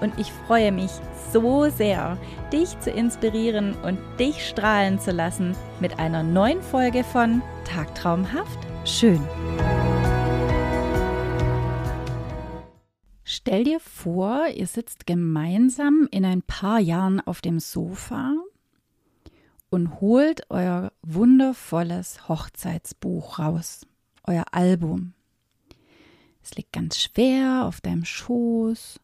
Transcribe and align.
und 0.00 0.18
ich 0.18 0.32
freue 0.32 0.72
mich 0.72 0.90
so 1.32 1.68
sehr, 1.70 2.18
dich 2.52 2.78
zu 2.80 2.90
inspirieren 2.90 3.74
und 3.82 3.98
dich 4.18 4.46
strahlen 4.46 4.98
zu 4.98 5.12
lassen 5.12 5.54
mit 5.80 5.98
einer 5.98 6.22
neuen 6.22 6.62
Folge 6.62 7.04
von 7.04 7.42
Tagtraumhaft 7.64 8.58
schön. 8.84 9.20
Stell 13.24 13.64
dir 13.64 13.80
vor, 13.80 14.48
ihr 14.48 14.66
sitzt 14.66 15.06
gemeinsam 15.06 16.08
in 16.10 16.24
ein 16.24 16.42
paar 16.42 16.80
Jahren 16.80 17.20
auf 17.20 17.40
dem 17.40 17.60
Sofa 17.60 18.34
und 19.70 20.00
holt 20.00 20.42
euer 20.50 20.92
wundervolles 21.02 22.28
Hochzeitsbuch 22.28 23.38
raus, 23.38 23.86
euer 24.24 24.44
Album. 24.50 25.14
Es 26.42 26.54
liegt 26.54 26.72
ganz 26.72 26.98
schwer 26.98 27.66
auf 27.66 27.80
deinem 27.80 28.04
Schoß 28.04 28.98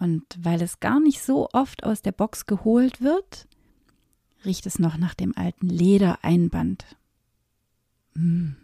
und 0.00 0.24
weil 0.40 0.62
es 0.62 0.80
gar 0.80 0.98
nicht 0.98 1.22
so 1.22 1.48
oft 1.52 1.84
aus 1.84 2.02
der 2.02 2.12
Box 2.12 2.46
geholt 2.46 3.00
wird, 3.00 3.46
riecht 4.44 4.66
es 4.66 4.78
noch 4.78 4.96
nach 4.96 5.14
dem 5.14 5.36
alten 5.36 5.68
Ledereinband. 5.68 6.84
Hm. 8.14 8.56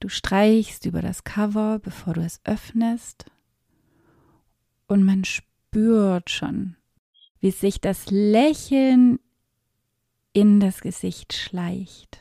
Du 0.00 0.08
streichst 0.08 0.86
über 0.86 1.02
das 1.02 1.24
Cover, 1.24 1.78
bevor 1.78 2.14
du 2.14 2.22
es 2.22 2.40
öffnest, 2.44 3.26
und 4.86 5.04
man 5.04 5.24
spürt 5.24 6.30
schon, 6.30 6.76
wie 7.40 7.50
sich 7.50 7.80
das 7.80 8.10
Lächeln 8.10 9.20
in 10.32 10.60
das 10.60 10.80
Gesicht 10.80 11.32
schleicht. 11.32 12.20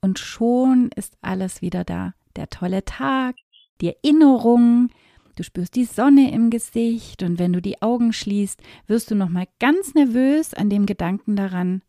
Und 0.00 0.18
schon 0.18 0.90
ist 0.94 1.18
alles 1.20 1.60
wieder 1.60 1.84
da. 1.84 2.14
Der 2.36 2.48
tolle 2.50 2.84
Tag, 2.84 3.36
die 3.80 3.88
Erinnerung, 3.94 4.90
Du 5.38 5.44
spürst 5.44 5.76
die 5.76 5.84
Sonne 5.84 6.32
im 6.32 6.50
Gesicht 6.50 7.22
und 7.22 7.38
wenn 7.38 7.52
du 7.52 7.62
die 7.62 7.80
Augen 7.80 8.12
schließt, 8.12 8.60
wirst 8.88 9.08
du 9.08 9.14
noch 9.14 9.28
mal 9.28 9.46
ganz 9.60 9.94
nervös 9.94 10.52
an 10.52 10.68
dem 10.68 10.84
Gedanken 10.84 11.36
daran, 11.36 11.82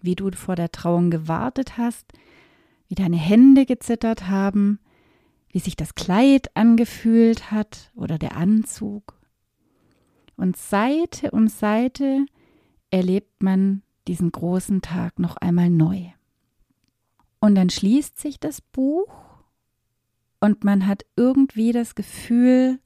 wie 0.00 0.14
du 0.14 0.30
vor 0.30 0.54
der 0.54 0.70
Trauung 0.70 1.10
gewartet 1.10 1.76
hast, 1.76 2.12
wie 2.86 2.94
deine 2.94 3.16
Hände 3.16 3.66
gezittert 3.66 4.28
haben, 4.28 4.78
wie 5.48 5.58
sich 5.58 5.74
das 5.74 5.96
Kleid 5.96 6.56
angefühlt 6.56 7.50
hat 7.50 7.90
oder 7.96 8.18
der 8.18 8.36
Anzug. 8.36 9.18
Und 10.36 10.56
Seite 10.56 11.32
um 11.32 11.48
Seite 11.48 12.24
erlebt 12.92 13.42
man 13.42 13.82
diesen 14.06 14.30
großen 14.30 14.80
Tag 14.80 15.18
noch 15.18 15.36
einmal 15.38 15.70
neu. 15.70 16.04
Und 17.40 17.56
dann 17.56 17.68
schließt 17.68 18.20
sich 18.20 18.38
das 18.38 18.60
Buch 18.60 19.08
und 20.38 20.62
man 20.62 20.86
hat 20.86 21.04
irgendwie 21.16 21.72
das 21.72 21.96
Gefühl, 21.96 22.78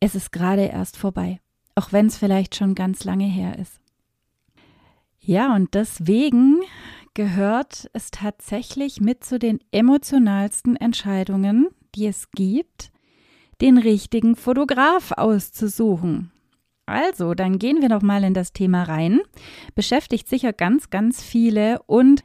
es 0.00 0.14
ist 0.14 0.32
gerade 0.32 0.66
erst 0.66 0.96
vorbei, 0.96 1.40
auch 1.74 1.92
wenn 1.92 2.06
es 2.06 2.18
vielleicht 2.18 2.54
schon 2.54 2.74
ganz 2.74 3.04
lange 3.04 3.26
her 3.26 3.58
ist. 3.58 3.80
Ja, 5.20 5.54
und 5.54 5.74
deswegen 5.74 6.60
gehört 7.14 7.90
es 7.92 8.10
tatsächlich 8.10 9.00
mit 9.00 9.24
zu 9.24 9.38
den 9.38 9.58
emotionalsten 9.72 10.76
Entscheidungen, 10.76 11.68
die 11.94 12.06
es 12.06 12.30
gibt, 12.30 12.90
den 13.60 13.76
richtigen 13.76 14.36
Fotograf 14.36 15.12
auszusuchen. 15.12 16.30
Also, 16.86 17.34
dann 17.34 17.58
gehen 17.58 17.82
wir 17.82 17.90
noch 17.90 18.02
mal 18.02 18.24
in 18.24 18.32
das 18.32 18.52
Thema 18.52 18.84
rein. 18.84 19.20
Beschäftigt 19.74 20.28
sicher 20.28 20.54
ganz, 20.54 20.88
ganz 20.90 21.22
viele 21.22 21.82
und 21.82 22.24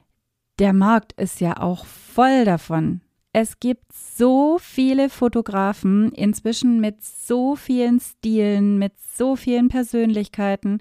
der 0.59 0.71
Markt 0.71 1.13
ist 1.13 1.41
ja 1.41 1.57
auch 1.57 1.85
voll 1.85 2.45
davon. 2.45 3.01
Es 3.35 3.59
gibt 3.59 3.91
so 3.91 4.59
viele 4.59 5.09
Fotografen, 5.09 6.11
inzwischen 6.11 6.79
mit 6.79 7.03
so 7.03 7.55
vielen 7.55 7.99
Stilen, 7.99 8.77
mit 8.77 8.93
so 8.99 9.35
vielen 9.35 9.69
Persönlichkeiten, 9.69 10.79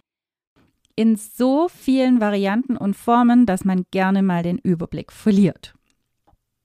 in 0.94 1.16
so 1.16 1.68
vielen 1.68 2.20
Varianten 2.20 2.76
und 2.76 2.94
Formen, 2.94 3.46
dass 3.46 3.64
man 3.64 3.86
gerne 3.90 4.22
mal 4.22 4.42
den 4.42 4.58
Überblick 4.58 5.12
verliert. 5.12 5.74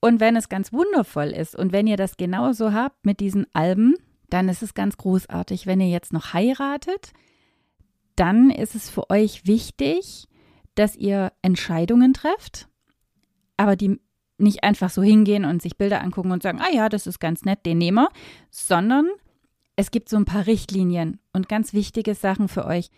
Und 0.01 0.19
wenn 0.19 0.35
es 0.35 0.49
ganz 0.49 0.73
wundervoll 0.73 1.27
ist 1.27 1.55
und 1.55 1.71
wenn 1.71 1.87
ihr 1.87 1.97
das 1.97 2.17
genauso 2.17 2.73
habt 2.73 3.05
mit 3.05 3.21
diesen 3.21 3.47
Alben, 3.53 3.95
dann 4.29 4.49
ist 4.49 4.61
es 4.61 4.73
ganz 4.73 4.97
großartig. 4.97 5.67
Wenn 5.67 5.79
ihr 5.79 5.89
jetzt 5.89 6.11
noch 6.11 6.33
heiratet, 6.33 7.13
dann 8.17 8.49
ist 8.49 8.75
es 8.75 8.89
für 8.89 9.09
euch 9.09 9.47
wichtig, 9.47 10.27
dass 10.75 10.97
ihr 10.97 11.31
Entscheidungen 11.41 12.13
trefft, 12.13 12.67
aber 13.55 13.77
die 13.77 14.01
nicht 14.37 14.63
einfach 14.63 14.89
so 14.89 15.01
hingehen 15.01 15.45
und 15.45 15.61
sich 15.61 15.77
Bilder 15.77 16.01
angucken 16.01 16.31
und 16.31 16.43
sagen, 16.43 16.59
ah 16.61 16.71
ja, 16.71 16.89
das 16.89 17.07
ist 17.07 17.19
ganz 17.19 17.43
nett, 17.43 17.65
den 17.65 17.77
nehmen 17.77 17.97
wir, 17.97 18.09
sondern 18.49 19.07
es 19.75 19.91
gibt 19.91 20.09
so 20.09 20.17
ein 20.17 20.25
paar 20.25 20.47
Richtlinien 20.47 21.19
und 21.33 21.49
ganz 21.49 21.73
wichtige 21.73 22.15
Sachen 22.15 22.47
für 22.47 22.65
euch, 22.65 22.89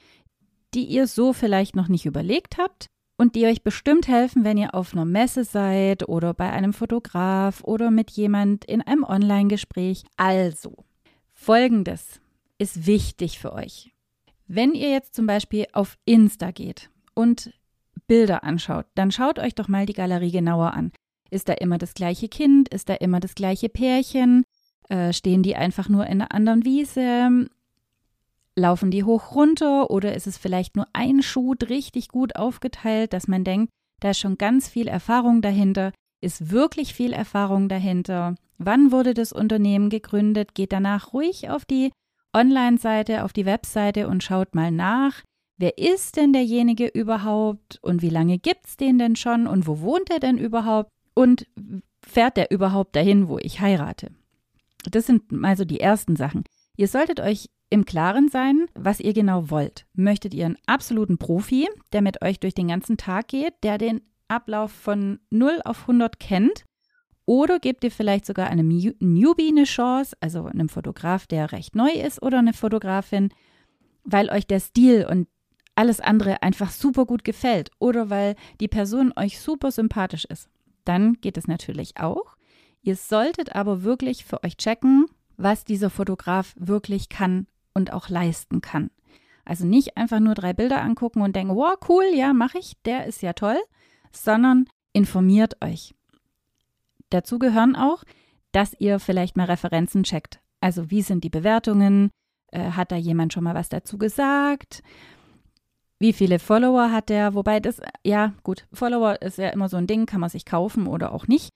die 0.74 0.86
ihr 0.86 1.08
so 1.08 1.34
vielleicht 1.34 1.76
noch 1.76 1.88
nicht 1.88 2.06
überlegt 2.06 2.58
habt 2.58 2.88
und 3.18 3.36
die 3.36 3.46
euch 3.46 3.64
bestimmt 3.64 4.08
helfen, 4.08 4.44
wenn 4.44 4.58
ihr 4.58 4.74
auf 4.74 4.94
einer 4.94 5.06
Messe 5.06 5.44
seid 5.44 6.08
oder 6.08 6.34
bei 6.34 6.50
einem 6.52 6.74
Fotograf 6.74 7.64
oder 7.64 7.92
mit 7.92 8.12
jemand 8.12 8.66
in 8.66 8.82
einem 8.82 9.04
Online-Gespräch. 9.04 10.04
Also, 10.16 10.86
folgendes 11.34 12.22
ist 12.60 12.86
wichtig 12.86 13.40
für 13.40 13.54
euch. 13.54 13.92
Wenn 14.48 14.74
ihr 14.74 14.90
jetzt 14.90 15.16
zum 15.16 15.28
Beispiel 15.28 15.68
auf 15.74 15.98
Insta 16.06 16.52
geht 16.52 16.90
und 17.14 17.54
Bilder 18.08 18.44
anschaut, 18.44 18.86
dann 18.96 19.12
schaut 19.12 19.38
euch 19.38 19.54
doch 19.54 19.68
mal 19.68 19.86
die 19.86 19.94
Galerie 19.94 20.32
genauer 20.32 20.74
an. 20.74 20.92
Ist 21.30 21.50
da 21.50 21.54
immer 21.54 21.78
das 21.78 21.94
gleiche 21.94 22.28
Kind? 22.28 22.70
Ist 22.70 22.90
da 22.90 22.96
immer 22.96 23.20
das 23.20 23.36
gleiche 23.36 23.70
Pärchen? 23.70 24.44
Äh, 24.90 25.14
stehen 25.14 25.44
die 25.44 25.56
einfach 25.56 25.90
nur 25.90 26.06
in 26.08 26.22
einer 26.22 26.32
anderen 26.34 26.66
Wiese? 26.66 27.48
Laufen 28.56 28.92
die 28.92 29.04
hoch 29.04 29.36
runter 29.36 29.90
oder 29.90 30.16
ist 30.16 30.28
es 30.28 30.38
vielleicht 30.38 30.76
nur 30.76 30.88
ein 30.94 31.22
Schuh 31.22 31.54
richtig 31.70 32.10
gut 32.10 32.36
aufgeteilt, 32.36 33.14
dass 33.14 33.28
man 33.28 33.44
denkt, 33.44 33.72
da 34.00 34.12
ist 34.12 34.20
schon 34.20 34.38
ganz 34.38 34.68
viel 34.68 34.88
Erfahrung 34.88 35.42
dahinter? 35.42 35.92
Ist 36.22 36.52
wirklich 36.52 36.94
viel 36.94 37.14
Erfahrung 37.14 37.70
dahinter? 37.70 38.36
Wann 38.58 38.92
wurde 38.92 39.14
das 39.14 39.32
Unternehmen 39.32 39.90
gegründet? 39.90 40.54
Geht 40.54 40.74
danach 40.74 41.14
ruhig 41.14 41.50
auf 41.50 41.64
die 41.64 41.92
Online-Seite, 42.34 43.24
auf 43.24 43.32
die 43.32 43.46
Webseite 43.46 44.08
und 44.08 44.24
schaut 44.24 44.54
mal 44.54 44.72
nach. 44.72 45.24
Wer 45.58 45.78
ist 45.78 46.18
denn 46.18 46.34
derjenige 46.34 46.88
überhaupt 46.88 47.80
und 47.82 48.02
wie 48.02 48.10
lange 48.10 48.38
gibt 48.38 48.66
es 48.66 48.78
den 48.78 48.98
denn 48.98 49.16
schon 49.16 49.48
und 49.48 49.68
wo 49.68 49.82
wohnt 49.82 50.10
er 50.10 50.20
denn 50.20 50.38
überhaupt? 50.38 50.90
Und 51.20 51.48
fährt 52.02 52.38
der 52.38 52.50
überhaupt 52.50 52.96
dahin, 52.96 53.28
wo 53.28 53.38
ich 53.40 53.60
heirate? 53.60 54.10
Das 54.90 55.06
sind 55.06 55.34
mal 55.34 55.58
so 55.58 55.66
die 55.66 55.82
ersten 55.82 56.16
Sachen. 56.16 56.46
Ihr 56.78 56.88
solltet 56.88 57.20
euch 57.20 57.50
im 57.70 57.84
Klaren 57.84 58.30
sein, 58.30 58.68
was 58.74 59.02
ihr 59.02 59.12
genau 59.12 59.50
wollt. 59.50 59.86
Möchtet 59.94 60.34
ihr 60.34 60.46
einen 60.46 60.58
absoluten 60.66 61.18
Profi, 61.18 61.68
der 61.92 62.02
mit 62.02 62.22
euch 62.22 62.40
durch 62.40 62.54
den 62.54 62.70
ganzen 62.70 62.96
Tag 62.96 63.28
geht, 63.28 63.54
der 63.64 63.78
den 63.78 64.00
Ablauf 64.30 64.72
von 64.72 65.20
0 65.30 65.60
auf 65.66 65.82
100 65.82 66.22
kennt? 66.22 66.64
Oder 67.26 67.60
gebt 67.60 67.84
ihr 67.84 67.92
vielleicht 67.92 68.26
sogar 68.26 68.48
einem 68.48 68.70
Newbie 68.70 69.50
eine 69.50 69.66
Chance, 69.66 70.16
also 70.22 70.46
einem 70.46 70.70
Fotograf, 70.70 71.28
der 71.28 71.52
recht 71.52 71.76
neu 71.76 71.92
ist, 71.92 72.22
oder 72.22 72.40
eine 72.40 72.54
Fotografin, 72.54 73.28
weil 74.06 74.30
euch 74.30 74.48
der 74.48 74.62
Stil 74.62 75.06
und 75.06 75.28
alles 75.76 76.00
andere 76.00 76.44
einfach 76.44 76.72
super 76.72 77.06
gut 77.06 77.26
gefällt 77.26 77.72
oder 77.78 78.10
weil 78.10 78.36
die 78.62 78.70
Person 78.70 79.12
euch 79.18 79.42
super 79.42 79.72
sympathisch 79.72 80.24
ist? 80.24 80.48
Dann 80.86 81.14
geht 81.16 81.38
es 81.38 81.48
natürlich 81.48 81.98
auch. 81.98 82.36
Ihr 82.82 82.96
solltet 82.96 83.56
aber 83.56 83.84
wirklich 83.84 84.26
für 84.26 84.44
euch 84.44 84.58
checken, 84.58 85.06
was 85.38 85.66
dieser 85.66 85.90
Fotograf 85.90 86.54
wirklich 86.58 87.10
kann 87.10 87.48
und 87.74 87.94
auch 87.94 88.10
leisten 88.10 88.62
kann. 88.62 88.90
Also 89.46 89.66
nicht 89.66 89.98
einfach 89.98 90.20
nur 90.20 90.36
drei 90.36 90.54
Bilder 90.54 90.82
angucken 90.82 91.22
und 91.22 91.36
denken, 91.36 91.56
wow, 91.56 91.76
cool, 91.88 92.06
ja, 92.14 92.34
mache 92.34 92.60
ich, 92.60 92.74
der 92.86 93.06
ist 93.06 93.22
ja 93.22 93.34
toll, 93.34 93.58
sondern 94.12 94.66
informiert 94.94 95.64
euch. 95.64 95.96
Dazu 97.10 97.40
gehören 97.40 97.76
auch, 97.76 98.04
dass 98.52 98.76
ihr 98.80 99.00
vielleicht 99.00 99.38
mal 99.38 99.46
Referenzen 99.46 100.04
checkt. 100.04 100.40
Also 100.62 100.92
wie 100.92 101.02
sind 101.02 101.24
die 101.24 101.30
Bewertungen? 101.30 102.12
Äh, 102.52 102.72
hat 102.72 102.92
da 102.92 102.96
jemand 102.96 103.34
schon 103.34 103.44
mal 103.44 103.56
was 103.56 103.70
dazu 103.70 103.98
gesagt? 103.98 104.84
Wie 106.00 106.14
viele 106.14 106.40
Follower 106.40 106.92
hat 106.92 107.10
der? 107.10 107.34
Wobei 107.34 107.60
das, 107.60 107.82
ja, 108.06 108.34
gut, 108.44 108.66
Follower 108.72 109.22
ist 109.22 109.38
ja 109.38 109.50
immer 109.50 109.68
so 109.68 109.78
ein 109.78 109.88
Ding, 109.88 110.06
kann 110.06 110.22
man 110.22 110.30
sich 110.30 110.46
kaufen 110.46 110.88
oder 110.88 111.12
auch 111.12 111.28
nicht. 111.28 111.50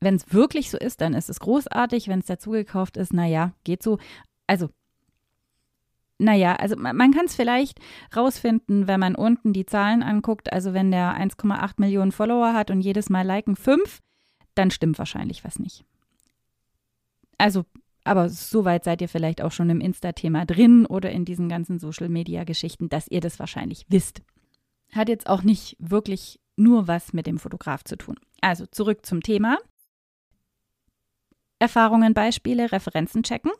Wenn 0.00 0.14
es 0.14 0.32
wirklich 0.32 0.70
so 0.70 0.76
ist, 0.78 1.00
dann 1.00 1.14
ist 1.14 1.30
es 1.30 1.40
großartig. 1.40 2.08
Wenn 2.08 2.20
es 2.20 2.26
dazu 2.26 2.50
gekauft 2.50 2.96
ist, 2.96 3.14
naja, 3.14 3.52
geht 3.64 3.82
so. 3.82 3.98
Also, 4.46 4.68
naja, 6.18 6.54
also 6.56 6.76
man 6.76 7.12
kann 7.12 7.24
es 7.24 7.34
vielleicht 7.34 7.78
rausfinden, 8.14 8.86
wenn 8.86 9.00
man 9.00 9.14
unten 9.14 9.52
die 9.52 9.66
Zahlen 9.66 10.02
anguckt. 10.02 10.52
Also 10.52 10.74
wenn 10.74 10.90
der 10.90 11.16
1,8 11.16 11.74
Millionen 11.78 12.12
Follower 12.12 12.52
hat 12.52 12.70
und 12.70 12.80
jedes 12.80 13.10
Mal 13.10 13.26
liken 13.26 13.56
5, 13.56 14.00
dann 14.54 14.70
stimmt 14.70 14.98
wahrscheinlich 14.98 15.44
was 15.44 15.58
nicht. 15.58 15.84
Also, 17.38 17.64
aber 18.04 18.28
soweit 18.28 18.84
seid 18.84 19.00
ihr 19.00 19.08
vielleicht 19.08 19.42
auch 19.42 19.52
schon 19.52 19.70
im 19.70 19.80
Insta-Thema 19.80 20.44
drin 20.44 20.86
oder 20.86 21.10
in 21.10 21.24
diesen 21.24 21.48
ganzen 21.48 21.78
Social-Media-Geschichten, 21.78 22.88
dass 22.88 23.08
ihr 23.08 23.20
das 23.20 23.38
wahrscheinlich 23.38 23.86
wisst. 23.88 24.22
Hat 24.92 25.08
jetzt 25.08 25.28
auch 25.28 25.42
nicht 25.42 25.76
wirklich 25.78 26.40
nur 26.56 26.88
was 26.88 27.12
mit 27.12 27.26
dem 27.26 27.38
Fotograf 27.38 27.84
zu 27.84 27.96
tun. 27.96 28.16
Also 28.40 28.66
zurück 28.66 29.06
zum 29.06 29.22
Thema. 29.22 29.58
Erfahrungen, 31.58 32.12
Beispiele, 32.12 32.72
Referenzen 32.72 33.22
checken. 33.22 33.52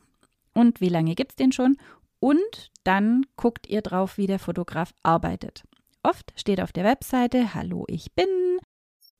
Und 0.55 0.81
wie 0.81 0.89
lange 0.89 1.15
gibt 1.15 1.33
es 1.33 1.37
den 1.37 1.53
schon? 1.53 1.77
Und 2.19 2.71
dann 2.85 3.25
guckt 3.37 3.69
ihr 3.69 3.81
drauf, 3.81 4.19
wie 4.19 4.27
der 4.27 4.39
Fotograf 4.39 4.93
arbeitet. 5.03 5.65
Oft 6.03 6.33
steht 6.37 6.61
auf 6.61 6.73
der 6.73 6.85
Webseite, 6.85 7.55
hallo, 7.55 7.85
ich 7.89 8.13
bin, 8.13 8.59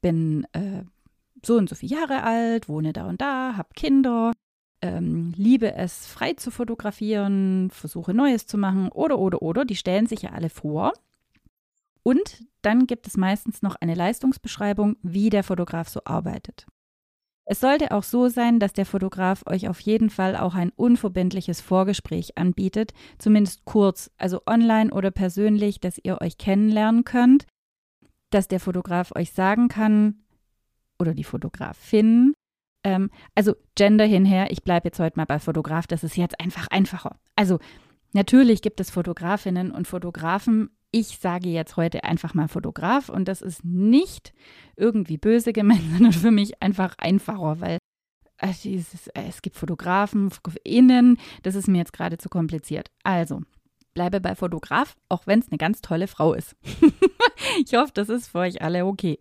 bin 0.01 0.47
äh, 0.53 0.83
so 1.45 1.57
und 1.57 1.69
so 1.69 1.77
viele 1.77 2.01
Jahre 2.01 2.25
alt, 2.25 2.69
wohne 2.69 2.93
da 2.93 3.09
und 3.09 3.21
da, 3.21 3.57
habe 3.57 3.69
Kinder, 3.75 4.33
ähm, 4.83 5.33
liebe 5.37 5.75
es, 5.75 6.07
frei 6.07 6.35
zu 6.35 6.51
fotografieren, 6.51 7.71
versuche 7.71 8.13
Neues 8.13 8.47
zu 8.47 8.59
machen 8.59 8.89
oder, 8.91 9.19
oder, 9.19 9.41
oder. 9.41 9.65
Die 9.65 9.77
stellen 9.77 10.07
sich 10.07 10.23
ja 10.23 10.31
alle 10.31 10.51
vor. 10.51 10.93
Und 12.03 12.45
dann 12.63 12.87
gibt 12.87 13.07
es 13.07 13.17
meistens 13.17 13.63
noch 13.63 13.77
eine 13.77 13.95
Leistungsbeschreibung, 13.95 14.97
wie 15.03 15.31
der 15.31 15.45
Fotograf 15.45 15.89
so 15.89 16.01
arbeitet. 16.05 16.67
Es 17.45 17.61
sollte 17.61 17.91
auch 17.91 18.05
so 18.05 18.29
sein, 18.29 18.61
dass 18.61 18.73
der 18.73 18.87
Fotograf 18.87 19.43
euch 19.47 19.69
auf 19.69 19.81
jeden 19.81 20.11
Fall 20.11 20.37
auch 20.37 20.55
ein 20.55 20.71
unverbindliches 20.71 21.61
Vorgespräch 21.61 22.39
anbietet, 22.39 22.93
zumindest 23.19 23.65
kurz, 23.65 24.11
also 24.17 24.43
online 24.47 24.93
oder 24.93 25.11
persönlich, 25.11 25.81
dass 25.81 25.99
ihr 26.03 26.21
euch 26.21 26.39
kennenlernen 26.39 27.05
könnt, 27.05 27.47
dass 28.31 28.49
der 28.49 28.61
Fotograf 28.61 29.13
euch 29.17 29.33
sagen 29.33 29.69
kann 29.69 30.23
oder 30.99 31.15
die 31.15 31.25
Fotografin, 31.25 32.33
ähm, 32.85 33.11
also 33.35 33.55
Gender 33.75 34.05
hinher, 34.05 34.51
ich 34.51 34.63
bleibe 34.63 34.89
jetzt 34.89 34.99
heute 34.99 35.19
mal 35.19 35.25
bei 35.25 35.39
Fotograf, 35.39 35.87
das 35.87 36.05
ist 36.05 36.17
jetzt 36.17 36.41
einfach 36.41 36.69
einfacher. 36.69 37.17
Also 37.37 37.59
natürlich 38.13 38.63
gibt 38.63 38.81
es 38.81 38.91
Fotografinnen 38.91 39.71
und 39.71 39.87
Fotografen, 39.87 40.71
ich 40.91 41.19
sage 41.19 41.49
jetzt 41.49 41.77
heute 41.77 42.05
einfach 42.05 42.35
mal 42.35 42.49
Fotograf 42.49 43.09
und 43.09 43.27
das 43.27 43.41
ist 43.41 43.65
nicht 43.65 44.35
irgendwie 44.77 45.17
böse 45.17 45.53
gemeint, 45.53 45.83
sondern 45.93 46.13
für 46.13 46.31
mich 46.31 46.63
einfach 46.63 46.95
einfacher, 46.99 47.61
weil 47.61 47.79
also 48.39 48.69
es, 49.15 49.41
gibt 49.41 49.57
Fotografen, 49.57 50.31
Fotografinnen, 50.31 51.19
das 51.45 51.55
ist 51.55 51.69
mir 51.69 51.79
jetzt 51.79 51.93
gerade 51.93 52.19
zu 52.19 52.29
kompliziert. 52.29 52.91
Also, 53.05 53.43
bleibe 53.95 54.21
bei 54.21 54.35
Fotograf, 54.35 54.97
auch 55.09 55.29
wenn 55.29 55.39
es 55.39 55.49
eine 55.49 55.59
ganz 55.59 55.81
tolle 55.81 56.09
Frau 56.09 56.35
ist. 56.35 56.57
ich 57.65 57.75
hoffe, 57.75 57.93
das 57.95 58.09
ist 58.09 58.29
für 58.29 58.39
euch 58.39 58.61
alle 58.61 58.85
okay. 58.85 59.21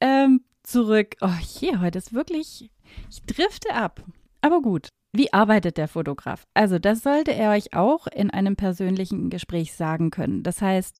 Ähm, 0.00 0.40
zurück. 0.62 1.16
Oh 1.20 1.28
je, 1.60 1.78
heute 1.78 1.98
ist 1.98 2.12
wirklich, 2.12 2.70
ich 3.10 3.22
drifte 3.22 3.74
ab. 3.74 4.02
Aber 4.40 4.60
gut. 4.60 4.88
Wie 5.14 5.32
arbeitet 5.32 5.76
der 5.76 5.88
Fotograf? 5.88 6.46
Also 6.54 6.78
das 6.78 7.02
sollte 7.02 7.34
er 7.34 7.50
euch 7.50 7.74
auch 7.74 8.06
in 8.06 8.30
einem 8.30 8.56
persönlichen 8.56 9.28
Gespräch 9.28 9.74
sagen 9.74 10.10
können. 10.10 10.42
Das 10.42 10.62
heißt, 10.62 10.96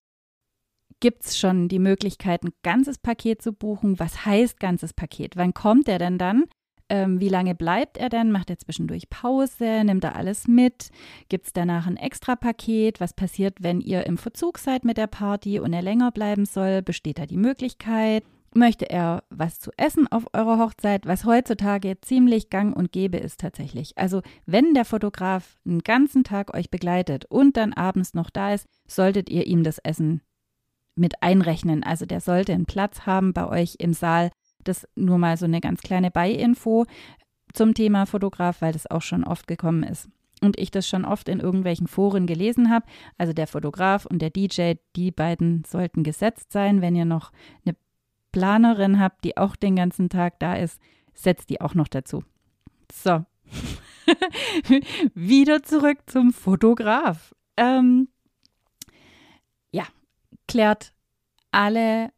gibt 1.00 1.24
es 1.24 1.38
schon 1.38 1.68
die 1.68 1.78
Möglichkeit, 1.78 2.44
ein 2.44 2.52
ganzes 2.62 2.98
Paket 2.98 3.40
zu 3.40 3.52
buchen? 3.52 3.98
Was 3.98 4.26
heißt 4.26 4.60
ganzes 4.60 4.92
Paket? 4.92 5.36
Wann 5.36 5.54
kommt 5.54 5.88
er 5.88 5.98
denn 5.98 6.18
dann? 6.18 6.44
Ähm, 6.90 7.20
wie 7.20 7.30
lange 7.30 7.54
bleibt 7.54 7.96
er 7.96 8.10
denn? 8.10 8.30
Macht 8.30 8.50
er 8.50 8.58
zwischendurch 8.58 9.08
Pause? 9.08 9.82
Nimmt 9.82 10.04
er 10.04 10.14
alles 10.14 10.46
mit? 10.46 10.90
Gibt 11.30 11.46
es 11.46 11.52
danach 11.54 11.86
ein 11.86 11.96
extra 11.96 12.36
Paket? 12.36 13.00
Was 13.00 13.14
passiert, 13.14 13.62
wenn 13.62 13.80
ihr 13.80 14.04
im 14.06 14.18
Verzug 14.18 14.58
seid 14.58 14.84
mit 14.84 14.98
der 14.98 15.06
Party 15.06 15.58
und 15.58 15.72
er 15.72 15.80
länger 15.80 16.10
bleiben 16.10 16.44
soll? 16.44 16.82
Besteht 16.82 17.18
da 17.18 17.24
die 17.24 17.38
Möglichkeit? 17.38 18.24
Möchte 18.54 18.88
er 18.90 19.24
was 19.30 19.58
zu 19.58 19.70
essen 19.76 20.06
auf 20.08 20.26
eurer 20.32 20.58
Hochzeit, 20.58 21.06
was 21.06 21.24
heutzutage 21.24 22.00
ziemlich 22.00 22.50
gang 22.50 22.76
und 22.76 22.92
gäbe 22.92 23.16
ist 23.16 23.40
tatsächlich. 23.40 23.96
Also 23.96 24.22
wenn 24.46 24.74
der 24.74 24.84
Fotograf 24.84 25.58
einen 25.66 25.80
ganzen 25.80 26.24
Tag 26.24 26.54
euch 26.54 26.70
begleitet 26.70 27.24
und 27.26 27.56
dann 27.56 27.72
abends 27.72 28.14
noch 28.14 28.30
da 28.30 28.52
ist, 28.54 28.66
solltet 28.86 29.30
ihr 29.30 29.46
ihm 29.46 29.62
das 29.62 29.78
Essen 29.78 30.22
mit 30.94 31.22
einrechnen. 31.22 31.82
Also 31.82 32.06
der 32.06 32.20
sollte 32.20 32.52
einen 32.52 32.66
Platz 32.66 33.06
haben 33.06 33.32
bei 33.32 33.48
euch 33.48 33.76
im 33.78 33.92
Saal. 33.92 34.30
Das 34.64 34.86
nur 34.94 35.18
mal 35.18 35.36
so 35.36 35.46
eine 35.46 35.60
ganz 35.60 35.80
kleine 35.80 36.10
Beiinfo 36.10 36.86
zum 37.52 37.74
Thema 37.74 38.06
Fotograf, 38.06 38.62
weil 38.62 38.72
das 38.72 38.90
auch 38.90 39.02
schon 39.02 39.24
oft 39.24 39.46
gekommen 39.46 39.82
ist. 39.82 40.08
Und 40.40 40.58
ich 40.58 40.70
das 40.70 40.88
schon 40.88 41.04
oft 41.04 41.28
in 41.28 41.40
irgendwelchen 41.40 41.86
Foren 41.86 42.26
gelesen 42.26 42.70
habe. 42.70 42.86
Also 43.16 43.32
der 43.32 43.46
Fotograf 43.46 44.06
und 44.06 44.20
der 44.20 44.30
DJ, 44.30 44.74
die 44.96 45.12
beiden 45.12 45.64
sollten 45.64 46.02
gesetzt 46.02 46.52
sein. 46.52 46.80
Wenn 46.80 46.96
ihr 46.96 47.04
noch 47.04 47.30
eine 47.64 47.76
Planerin 48.32 48.98
habt, 48.98 49.24
die 49.24 49.36
auch 49.36 49.56
den 49.56 49.76
ganzen 49.76 50.08
Tag 50.08 50.40
da 50.40 50.54
ist, 50.54 50.80
setzt 51.14 51.50
die 51.50 51.60
auch 51.60 51.74
noch 51.74 51.88
dazu. 51.88 52.24
So. 52.92 53.24
Wieder 55.14 55.62
zurück 55.62 55.98
zum 56.06 56.32
Fotograf. 56.32 57.34
Ähm, 57.56 58.08
ja, 59.70 59.84
klärt 60.48 60.92
alle 61.50 62.10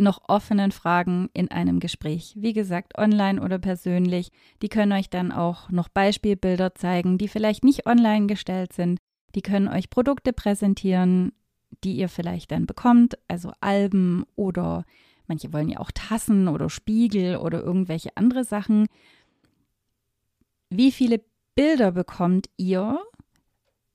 noch 0.00 0.28
offenen 0.28 0.72
Fragen 0.72 1.28
in 1.34 1.50
einem 1.50 1.78
Gespräch. 1.78 2.34
Wie 2.36 2.52
gesagt, 2.52 2.98
online 2.98 3.40
oder 3.40 3.58
persönlich. 3.58 4.30
Die 4.62 4.68
können 4.68 4.92
euch 4.92 5.10
dann 5.10 5.30
auch 5.30 5.70
noch 5.70 5.88
Beispielbilder 5.88 6.74
zeigen, 6.74 7.18
die 7.18 7.28
vielleicht 7.28 7.64
nicht 7.64 7.86
online 7.86 8.26
gestellt 8.26 8.72
sind. 8.72 8.98
Die 9.34 9.42
können 9.42 9.68
euch 9.68 9.90
Produkte 9.90 10.32
präsentieren, 10.32 11.32
die 11.84 11.96
ihr 11.96 12.08
vielleicht 12.08 12.50
dann 12.50 12.66
bekommt, 12.66 13.18
also 13.28 13.52
Alben 13.60 14.24
oder 14.36 14.84
manche 15.26 15.52
wollen 15.52 15.68
ja 15.68 15.78
auch 15.78 15.90
Tassen 15.92 16.48
oder 16.48 16.68
Spiegel 16.68 17.36
oder 17.36 17.62
irgendwelche 17.62 18.16
andere 18.16 18.44
Sachen. 18.44 18.88
Wie 20.70 20.92
viele 20.92 21.22
Bilder 21.54 21.92
bekommt 21.92 22.48
ihr 22.56 22.98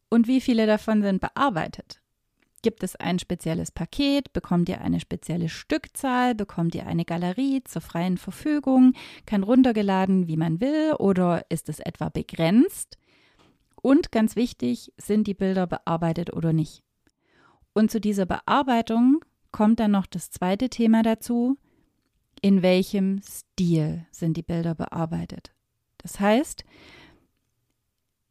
und 0.10 0.28
wie 0.28 0.42
viele 0.42 0.66
davon 0.68 1.02
sind 1.02 1.22
bearbeitet? 1.22 2.02
Gibt 2.62 2.82
es 2.82 2.96
ein 2.96 3.20
spezielles 3.20 3.70
Paket? 3.70 4.34
Bekommt 4.34 4.70
ihr 4.70 4.82
eine 4.82 5.00
spezielle 5.00 5.50
Stückzahl? 5.50 6.34
Bekommt 6.34 6.74
ihr 6.74 6.88
eine 6.88 7.06
Galerie 7.06 7.64
zur 7.64 7.82
freien 7.82 8.18
Verfügung? 8.18 8.94
Kann 9.28 9.44
runtergeladen, 9.44 10.28
wie 10.28 10.36
man 10.36 10.60
will? 10.62 10.94
Oder 10.98 11.46
ist 11.50 11.70
es 11.70 11.80
etwa 11.80 12.10
begrenzt? 12.10 12.98
Und 13.84 14.12
ganz 14.12 14.36
wichtig, 14.36 14.92
sind 14.98 15.28
die 15.28 15.36
Bilder 15.36 15.68
bearbeitet 15.68 16.34
oder 16.34 16.54
nicht? 16.54 16.85
Und 17.76 17.92
zu 17.92 18.00
dieser 18.00 18.26
Bearbeitung 18.26 19.24
kommt 19.52 19.82
dann 19.82 19.92
noch 19.92 20.06
das 20.06 20.32
zweite 20.32 20.70
Thema 20.70 21.04
dazu, 21.04 21.58
in 22.42 22.62
welchem 22.62 23.22
Stil 23.22 24.06
sind 24.12 24.38
die 24.38 24.44
Bilder 24.44 24.76
bearbeitet. 24.76 25.54
Das 25.98 26.20
heißt, 26.20 26.64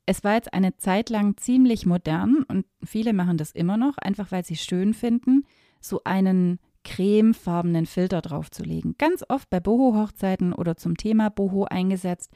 es 0.07 0.25
war 0.25 0.35
jetzt 0.35 0.55
eine 0.55 0.77
Zeit 0.77 1.11
lang 1.11 1.37
ziemlich 1.37 1.85
modern 1.85 2.45
und 2.49 2.65
viele 2.83 3.13
machen 3.13 3.37
das 3.37 3.53
immer 3.53 3.77
noch, 3.77 3.99
einfach 3.99 4.33
weil 4.33 4.45
sie 4.45 4.57
schön 4.57 4.95
finden, 4.95 5.45
so 5.81 6.01
einen 6.05 6.59
cremefarbenen 6.83 7.85
Filter 7.85 8.23
draufzulegen. 8.23 8.97
Ganz 8.97 9.25
oft 9.29 9.51
bei 9.51 9.61
Boho-Hochzeiten 9.61 10.55
oder 10.55 10.77
zum 10.77 10.97
Thema 10.97 11.29
Boho 11.29 11.65
eingesetzt. 11.65 12.31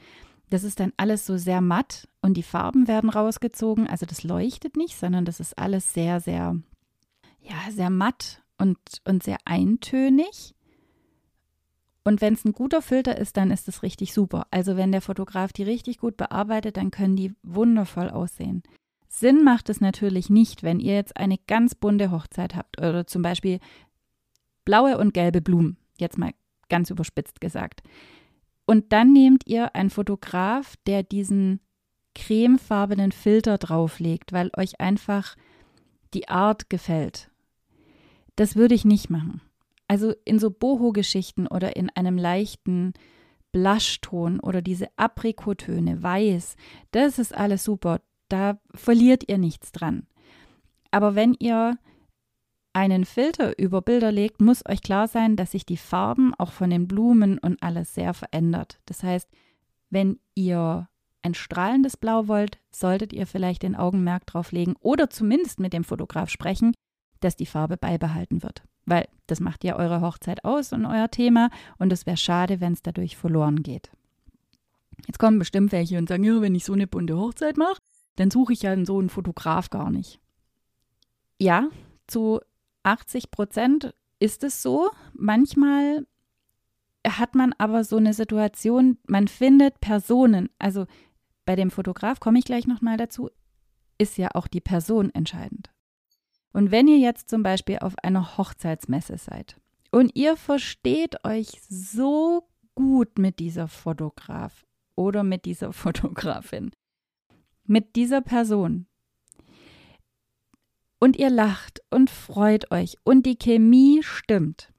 Das 0.51 0.63
ist 0.63 0.79
dann 0.79 0.93
alles 0.97 1.25
so 1.25 1.37
sehr 1.37 1.61
matt 1.61 2.07
und 2.21 2.35
die 2.35 2.43
Farben 2.43 2.87
werden 2.87 3.09
rausgezogen. 3.09 3.87
Also 3.87 4.05
das 4.05 4.23
leuchtet 4.23 4.77
nicht, 4.77 4.95
sondern 4.95 5.25
das 5.25 5.39
ist 5.39 5.57
alles 5.57 5.93
sehr, 5.93 6.19
sehr 6.19 6.59
ja, 7.41 7.71
sehr 7.71 7.89
matt 7.89 8.43
und, 8.57 8.77
und 9.05 9.23
sehr 9.23 9.37
eintönig. 9.45 10.55
Und 12.03 12.21
wenn 12.21 12.33
es 12.33 12.45
ein 12.45 12.53
guter 12.53 12.81
Filter 12.81 13.17
ist, 13.17 13.37
dann 13.37 13.51
ist 13.51 13.67
es 13.67 13.83
richtig 13.83 14.13
super. 14.13 14.47
Also 14.51 14.77
wenn 14.77 14.91
der 14.91 15.01
Fotograf 15.01 15.53
die 15.53 15.63
richtig 15.63 15.99
gut 15.99 16.17
bearbeitet, 16.17 16.77
dann 16.77 16.91
können 16.91 17.15
die 17.15 17.33
wundervoll 17.43 18.09
aussehen. 18.09 18.63
Sinn 19.07 19.43
macht 19.43 19.69
es 19.69 19.81
natürlich 19.81 20.29
nicht, 20.29 20.63
wenn 20.63 20.79
ihr 20.79 20.93
jetzt 20.93 21.17
eine 21.17 21.37
ganz 21.47 21.75
bunte 21.75 22.11
Hochzeit 22.11 22.55
habt 22.55 22.79
oder 22.79 23.05
zum 23.07 23.21
Beispiel 23.21 23.59
blaue 24.65 24.97
und 24.97 25.13
gelbe 25.13 25.41
Blumen, 25.41 25.77
jetzt 25.97 26.17
mal 26.17 26.31
ganz 26.69 26.89
überspitzt 26.89 27.41
gesagt. 27.41 27.81
Und 28.65 28.93
dann 28.93 29.13
nehmt 29.13 29.47
ihr 29.47 29.75
einen 29.75 29.89
Fotograf, 29.89 30.75
der 30.85 31.01
diesen 31.01 31.59
cremefarbenen 32.13 33.11
Filter 33.11 33.57
drauflegt, 33.57 34.31
weil 34.31 34.51
euch 34.55 34.79
einfach 34.79 35.35
die 36.13 36.29
Art 36.29 36.69
gefällt. 36.69 37.29
Das 38.35 38.55
würde 38.55 38.75
ich 38.75 38.85
nicht 38.85 39.09
machen. 39.09 39.41
Also 39.87 40.13
in 40.23 40.39
so 40.39 40.51
Boho-Geschichten 40.51 41.47
oder 41.47 41.75
in 41.75 41.89
einem 41.89 42.17
leichten 42.17 42.93
Blushton 43.51 44.39
oder 44.39 44.61
diese 44.61 44.87
Aprikotöne, 44.97 46.01
weiß, 46.03 46.55
das 46.91 47.19
ist 47.19 47.35
alles 47.35 47.63
super. 47.63 48.01
Da 48.27 48.59
verliert 48.75 49.27
ihr 49.27 49.39
nichts 49.39 49.71
dran. 49.71 50.05
Aber 50.91 51.15
wenn 51.15 51.33
ihr 51.33 51.77
einen 52.73 53.05
Filter 53.05 53.57
über 53.57 53.81
Bilder 53.81 54.11
legt, 54.11 54.41
muss 54.41 54.63
euch 54.67 54.81
klar 54.81 55.07
sein, 55.07 55.35
dass 55.35 55.51
sich 55.51 55.65
die 55.65 55.77
Farben 55.77 56.33
auch 56.35 56.51
von 56.51 56.69
den 56.69 56.87
Blumen 56.87 57.39
und 57.39 57.61
alles 57.63 57.95
sehr 57.95 58.13
verändert. 58.13 58.79
Das 58.85 59.03
heißt, 59.03 59.27
wenn 59.89 60.19
ihr 60.35 60.87
ein 61.21 61.33
strahlendes 61.33 61.97
Blau 61.97 62.27
wollt, 62.27 62.59
solltet 62.71 63.13
ihr 63.13 63.27
vielleicht 63.27 63.63
den 63.63 63.75
Augenmerk 63.75 64.25
drauf 64.25 64.51
legen 64.51 64.75
oder 64.79 65.09
zumindest 65.09 65.59
mit 65.59 65.73
dem 65.73 65.83
Fotograf 65.83 66.29
sprechen, 66.29 66.73
dass 67.19 67.35
die 67.35 67.45
Farbe 67.45 67.77
beibehalten 67.77 68.43
wird. 68.43 68.63
Weil 68.85 69.07
das 69.27 69.39
macht 69.39 69.63
ja 69.63 69.75
eure 69.75 70.01
Hochzeit 70.01 70.45
aus 70.45 70.73
und 70.73 70.85
euer 70.85 71.11
Thema 71.11 71.49
und 71.77 71.91
es 71.91 72.05
wäre 72.05 72.17
schade, 72.17 72.61
wenn 72.61 72.73
es 72.73 72.81
dadurch 72.81 73.17
verloren 73.17 73.61
geht. 73.61 73.91
Jetzt 75.07 75.19
kommen 75.19 75.39
bestimmt 75.39 75.71
welche 75.71 75.97
und 75.97 76.09
sagen, 76.09 76.23
ja, 76.23 76.41
wenn 76.41 76.55
ich 76.55 76.65
so 76.65 76.73
eine 76.73 76.87
bunte 76.87 77.17
Hochzeit 77.17 77.57
mache, 77.57 77.81
dann 78.15 78.31
suche 78.31 78.53
ich 78.53 78.63
ja 78.63 78.85
so 78.85 78.99
einen 78.99 79.09
Fotograf 79.09 79.69
gar 79.69 79.91
nicht. 79.91 80.19
Ja, 81.39 81.69
zu 82.07 82.39
80 82.83 83.31
Prozent 83.31 83.93
ist 84.19 84.43
es 84.43 84.61
so. 84.61 84.89
Manchmal 85.13 86.05
hat 87.07 87.35
man 87.35 87.53
aber 87.57 87.83
so 87.83 87.97
eine 87.97 88.13
Situation, 88.13 88.97
man 89.07 89.27
findet 89.27 89.79
Personen, 89.79 90.49
also 90.59 90.85
bei 91.49 91.55
dem 91.55 91.71
Fotograf 91.71 92.19
komme 92.19 92.37
ich 92.37 92.45
gleich 92.45 92.67
nochmal 92.67 92.95
dazu, 92.95 93.31
ist 93.97 94.19
ja 94.19 94.29
auch 94.35 94.45
die 94.45 94.61
Person 94.61 95.09
entscheidend. 95.15 95.71
Und 96.53 96.69
wenn 96.69 96.87
ihr 96.87 96.99
jetzt 96.99 97.27
zum 97.27 97.41
Beispiel 97.41 97.79
auf 97.79 97.95
einer 98.03 98.37
Hochzeitsmesse 98.37 99.17
seid 99.17 99.59
und 99.89 100.15
ihr 100.15 100.37
versteht 100.37 101.25
euch 101.25 101.59
so 101.67 102.47
gut 102.75 103.17
mit 103.17 103.39
dieser 103.39 103.67
Fotograf 103.67 104.67
oder 104.93 105.23
mit 105.23 105.45
dieser 105.45 105.73
Fotografin, 105.73 106.69
mit 107.63 107.95
dieser 107.95 108.21
Person, 108.21 108.85
und 110.99 111.17
ihr 111.17 111.31
lacht 111.31 111.81
und 111.89 112.11
freut 112.11 112.69
euch 112.69 112.97
und 113.03 113.25
die 113.25 113.39
Chemie 113.39 114.03
stimmt, 114.03 114.71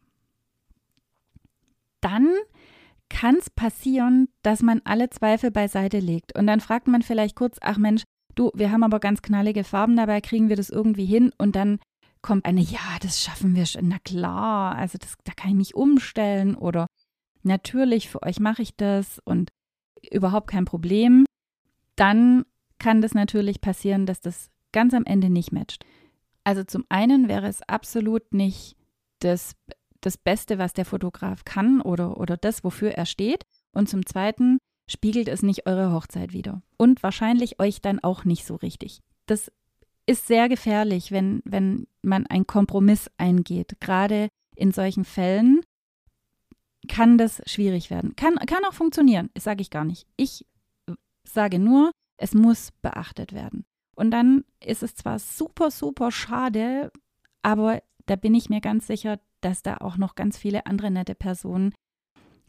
dann 2.00 2.32
kann 3.10 3.36
es 3.36 3.50
passieren, 3.50 4.28
dass 4.42 4.62
man 4.62 4.80
alle 4.84 5.10
Zweifel 5.10 5.50
beiseite 5.50 5.98
legt. 5.98 6.36
Und 6.38 6.46
dann 6.46 6.60
fragt 6.60 6.88
man 6.88 7.02
vielleicht 7.02 7.36
kurz, 7.36 7.58
ach 7.60 7.76
Mensch, 7.76 8.04
du, 8.34 8.50
wir 8.54 8.70
haben 8.70 8.82
aber 8.82 9.00
ganz 9.00 9.20
knallige 9.20 9.64
Farben 9.64 9.96
dabei, 9.96 10.22
kriegen 10.22 10.48
wir 10.48 10.56
das 10.56 10.70
irgendwie 10.70 11.04
hin? 11.04 11.32
Und 11.36 11.56
dann 11.56 11.78
kommt 12.22 12.46
eine, 12.46 12.60
ja, 12.60 12.98
das 13.02 13.22
schaffen 13.22 13.54
wir 13.54 13.66
schon, 13.66 13.88
na 13.88 13.98
klar, 13.98 14.76
also 14.76 14.96
das, 14.98 15.14
da 15.24 15.32
kann 15.32 15.50
ich 15.50 15.56
mich 15.56 15.74
umstellen 15.74 16.54
oder 16.54 16.86
natürlich, 17.42 18.08
für 18.08 18.22
euch 18.22 18.40
mache 18.40 18.62
ich 18.62 18.76
das 18.76 19.20
und 19.24 19.50
überhaupt 20.10 20.50
kein 20.50 20.64
Problem. 20.64 21.24
Dann 21.96 22.44
kann 22.78 23.02
das 23.02 23.14
natürlich 23.14 23.60
passieren, 23.60 24.06
dass 24.06 24.20
das 24.20 24.50
ganz 24.72 24.94
am 24.94 25.04
Ende 25.04 25.30
nicht 25.30 25.52
matcht. 25.52 25.84
Also 26.44 26.64
zum 26.64 26.84
einen 26.88 27.28
wäre 27.28 27.46
es 27.46 27.62
absolut 27.62 28.32
nicht 28.32 28.76
das, 29.18 29.54
das 30.00 30.16
Beste, 30.16 30.58
was 30.58 30.72
der 30.72 30.84
Fotograf 30.84 31.44
kann 31.44 31.80
oder, 31.80 32.16
oder 32.18 32.36
das, 32.36 32.64
wofür 32.64 32.92
er 32.92 33.06
steht. 33.06 33.44
Und 33.72 33.88
zum 33.88 34.06
zweiten 34.06 34.58
spiegelt 34.88 35.28
es 35.28 35.42
nicht 35.42 35.66
eure 35.66 35.92
Hochzeit 35.92 36.32
wieder. 36.32 36.62
Und 36.76 37.02
wahrscheinlich 37.02 37.60
euch 37.60 37.80
dann 37.80 38.00
auch 38.00 38.24
nicht 38.24 38.44
so 38.44 38.56
richtig. 38.56 39.00
Das 39.26 39.52
ist 40.06 40.26
sehr 40.26 40.48
gefährlich, 40.48 41.12
wenn, 41.12 41.42
wenn 41.44 41.86
man 42.02 42.26
einen 42.26 42.46
Kompromiss 42.46 43.10
eingeht. 43.16 43.76
Gerade 43.80 44.28
in 44.56 44.72
solchen 44.72 45.04
Fällen 45.04 45.60
kann 46.88 47.18
das 47.18 47.42
schwierig 47.46 47.90
werden. 47.90 48.16
Kann, 48.16 48.34
kann 48.46 48.64
auch 48.64 48.74
funktionieren, 48.74 49.30
sage 49.38 49.62
ich 49.62 49.70
gar 49.70 49.84
nicht. 49.84 50.06
Ich 50.16 50.44
sage 51.24 51.58
nur, 51.58 51.92
es 52.16 52.34
muss 52.34 52.70
beachtet 52.82 53.32
werden. 53.32 53.64
Und 53.94 54.10
dann 54.10 54.44
ist 54.64 54.82
es 54.82 54.94
zwar 54.94 55.18
super, 55.18 55.70
super 55.70 56.10
schade, 56.10 56.90
aber 57.42 57.82
da 58.06 58.16
bin 58.16 58.34
ich 58.34 58.48
mir 58.48 58.60
ganz 58.60 58.86
sicher, 58.86 59.20
dass 59.40 59.62
da 59.62 59.78
auch 59.78 59.96
noch 59.96 60.14
ganz 60.14 60.36
viele 60.38 60.66
andere 60.66 60.90
nette 60.90 61.14
Personen 61.14 61.72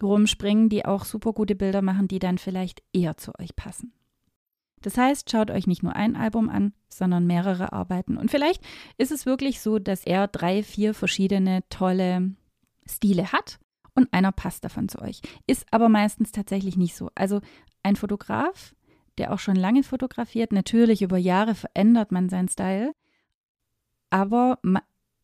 rumspringen, 0.02 0.70
die 0.70 0.86
auch 0.86 1.06
super 1.06 1.34
gute 1.34 1.56
Bilder 1.56 1.82
machen, 1.82 2.08
die 2.08 2.20
dann 2.20 2.38
vielleicht 2.38 2.82
eher 2.94 3.18
zu 3.18 3.38
euch 3.40 3.56
passen. 3.56 3.94
Das 4.82 4.98
heißt, 4.98 5.30
schaut 5.30 5.52
euch 5.52 5.68
nicht 5.68 5.84
nur 5.84 5.96
ein 5.96 6.16
Album 6.16 6.50
an, 6.50 6.74
sondern 6.90 7.28
mehrere 7.28 7.72
Arbeiten. 7.72 8.18
Und 8.18 8.32
vielleicht 8.32 8.64
ist 8.98 9.12
es 9.12 9.28
wirklich 9.28 9.62
so, 9.62 9.78
dass 9.78 10.04
er 10.06 10.28
drei, 10.28 10.64
vier 10.64 10.96
verschiedene 10.96 11.62
tolle 11.70 12.32
Stile 12.90 13.32
hat 13.32 13.60
und 13.94 14.12
einer 14.12 14.32
passt 14.32 14.64
davon 14.64 14.90
zu 14.90 15.00
euch. 15.00 15.22
Ist 15.46 15.68
aber 15.72 15.88
meistens 15.88 16.32
tatsächlich 16.32 16.78
nicht 16.78 16.96
so. 16.96 17.12
Also 17.14 17.42
ein 17.84 17.96
Fotograf 17.96 18.74
der 19.18 19.34
auch 19.34 19.40
schon 19.40 19.56
lange 19.56 19.84
fotografiert. 19.84 20.52
Natürlich 20.52 21.02
über 21.02 21.18
Jahre 21.18 21.56
verändert 21.56 22.12
man 22.12 22.30
seinen 22.30 22.50
Style, 22.50 22.94
aber 24.10 24.60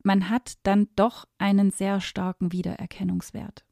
man 0.07 0.29
hat 0.29 0.53
dann 0.63 0.87
doch 0.95 1.27
einen 1.37 1.69
sehr 1.69 1.99
starken 1.99 2.53
Wiedererkennungswert. 2.53 3.65